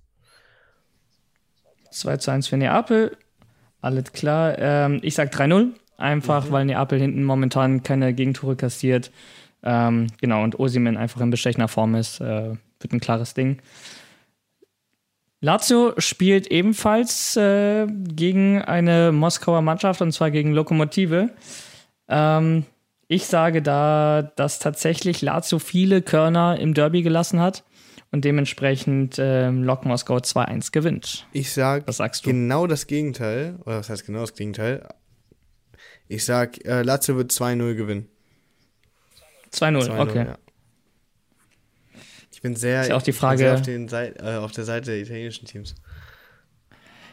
[1.91, 3.17] 2 zu 1 für Neapel.
[3.81, 4.57] Alles klar.
[4.57, 5.71] Ähm, ich sag 3-0.
[5.97, 6.51] Einfach, mhm.
[6.51, 9.11] weil Neapel hinten momentan keine Gegentore kassiert.
[9.67, 13.61] Ähm, genau, und Osimen einfach in bestechender Form ist, äh, wird ein klares Ding.
[15.41, 21.31] Lazio spielt ebenfalls äh, gegen eine Moskauer Mannschaft und zwar gegen Lokomotive.
[22.07, 22.63] Ähm,
[23.09, 27.65] ich sage da, dass tatsächlich Lazio viele Körner im Derby gelassen hat
[28.11, 31.27] und dementsprechend äh, Lok Moskau 2-1 gewinnt.
[31.33, 31.83] Ich sage
[32.23, 34.87] genau das Gegenteil, oder was heißt genau das Gegenteil?
[36.07, 38.07] Ich sage, äh, Lazio wird 2-0 gewinnen.
[39.53, 40.25] 2-0, okay.
[40.25, 40.37] Ja.
[42.31, 44.99] Ich bin sehr, ist ja auch die Frage, auf, den, äh, auf der Seite der
[44.99, 45.75] italienischen Teams.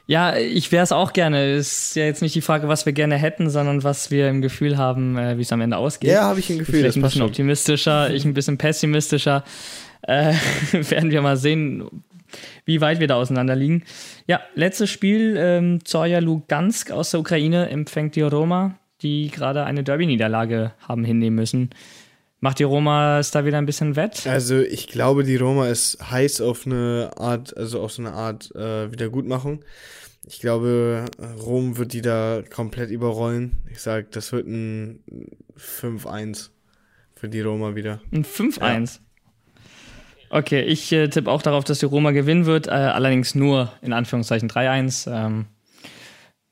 [0.07, 1.55] Ja, ich wäre es auch gerne.
[1.55, 4.77] Ist ja jetzt nicht die Frage, was wir gerne hätten, sondern was wir im Gefühl
[4.77, 6.11] haben, äh, wie es am Ende ausgeht.
[6.11, 6.81] Ja, habe ich ein Gefühl.
[6.81, 9.45] Vielleicht ein bisschen optimistischer, ich ein bisschen pessimistischer.
[10.03, 10.35] Äh,
[10.73, 11.89] werden wir mal sehen,
[12.67, 13.85] wie weit wir da auseinander liegen.
[14.27, 19.85] Ja, letztes Spiel, ähm, Zorya Lugansk aus der Ukraine empfängt die Roma, die gerade eine
[19.85, 21.71] Derby-Niederlage haben hinnehmen müssen.
[22.45, 24.27] Macht die Roma es da wieder ein bisschen wett?
[24.27, 28.55] Also ich glaube, die Roma ist heiß auf eine Art, also auf so eine Art
[28.55, 29.65] äh, Wiedergutmachung.
[30.27, 31.07] Ich glaube,
[31.43, 33.63] Rom wird die da komplett überrollen.
[33.73, 35.03] Ich sage, das wird ein
[35.59, 36.51] 5-1
[37.15, 38.03] für die Roma wieder.
[38.13, 38.61] Ein 5-1?
[38.61, 39.59] Ja.
[40.29, 43.95] Okay, ich äh, tippe auch darauf, dass die Roma gewinnen wird, äh, allerdings nur in
[43.95, 45.11] Anführungszeichen 3-1.
[45.11, 45.47] Ähm,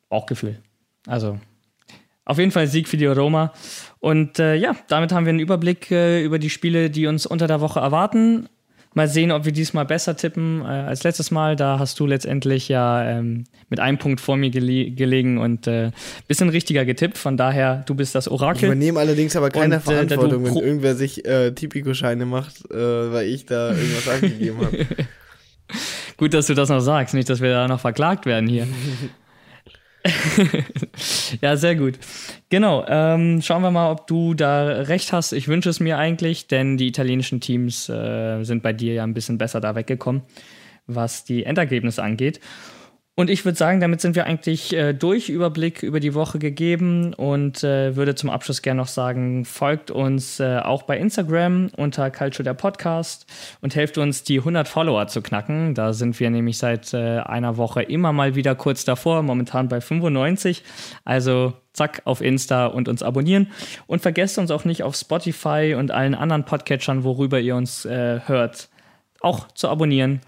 [0.09, 0.63] Bauchgefühl.
[1.07, 1.39] Also
[2.25, 3.53] auf jeden Fall Sieg für die Roma.
[3.99, 7.47] Und äh, ja, damit haben wir einen Überblick äh, über die Spiele, die uns unter
[7.47, 8.49] der Woche erwarten.
[8.95, 11.57] Mal sehen, ob wir diesmal besser tippen äh, als letztes Mal.
[11.57, 15.93] Da hast du letztendlich ja ähm, mit einem Punkt vor mir gele gelegen und äh,
[16.29, 17.17] bisschen richtiger getippt.
[17.17, 18.65] Von daher, du bist das Orakel.
[18.65, 23.13] Ich übernehme allerdings aber keine und, äh, Verantwortung, wenn irgendwer sich äh, Tipico-Scheine macht, äh,
[23.13, 24.87] weil ich da irgendwas angegeben habe.
[26.19, 28.69] Gut, dass du das noch sagst, nicht, dass wir da noch verklagt werden hier.
[31.41, 31.99] ja, sehr gut.
[32.49, 35.33] Genau, ähm, schauen wir mal, ob du da recht hast.
[35.33, 39.15] Ich wünsche es mir eigentlich, denn die italienischen Teams äh, sind bei dir ja ein
[39.15, 40.23] bisschen besser da weggekommen,
[40.87, 42.41] was die Endergebnisse angeht.
[43.15, 47.13] Und ich würde sagen, damit sind wir eigentlich äh, durch Überblick über die Woche gegeben
[47.13, 52.11] und äh, würde zum Abschluss gerne noch sagen, folgt uns äh, auch bei Instagram unter
[52.11, 53.27] Culture der Podcast
[53.61, 55.75] und helft uns, die 100 Follower zu knacken.
[55.75, 59.83] Da sind wir nämlich seit äh, einer Woche immer mal wieder kurz davor, momentan bei
[59.83, 60.63] 95.
[61.05, 63.49] Also zack auf Insta und uns abonnieren.
[63.87, 68.21] Und vergesst uns auch nicht auf Spotify und allen anderen Podcatchern, worüber ihr uns äh,
[68.25, 68.71] hört,
[69.23, 70.21] auch zu abonnieren.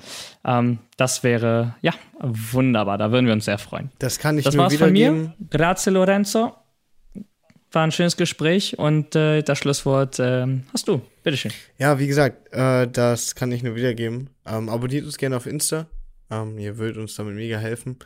[0.44, 2.98] Ähm, das wäre ja wunderbar.
[2.98, 3.90] Da würden wir uns sehr freuen.
[3.98, 5.34] Das kann ich das nur war's von mir.
[5.50, 6.54] Grazie Lorenzo.
[7.72, 11.02] War ein schönes Gespräch und äh, das Schlusswort äh, hast du.
[11.24, 11.52] Bitteschön.
[11.78, 14.30] Ja, wie gesagt, äh, das kann ich nur wiedergeben.
[14.46, 15.86] Ähm, abonniert uns gerne auf Insta.
[16.30, 17.98] Ähm, ihr würdet uns damit mega helfen.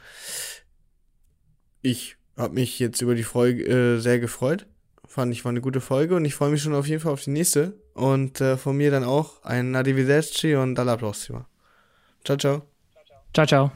[1.83, 4.67] Ich habe mich jetzt über die Folge äh, sehr gefreut.
[5.07, 7.25] Fand ich war eine gute Folge und ich freue mich schon auf jeden Fall auf
[7.25, 7.75] die nächste.
[7.99, 11.47] Und äh, von mir dann auch ein Arrivederci und alla prossima.
[12.25, 12.63] Ciao, ciao.
[13.35, 13.73] Ciao, ciao.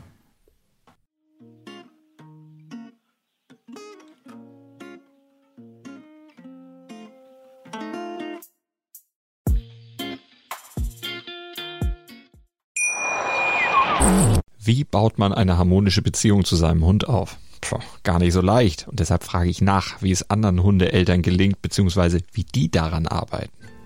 [14.65, 17.39] Wie baut man eine harmonische Beziehung zu seinem Hund auf?
[17.61, 18.87] Puh, gar nicht so leicht.
[18.87, 23.62] Und deshalb frage ich nach, wie es anderen Hundeeltern gelingt, beziehungsweise wie die daran arbeiten.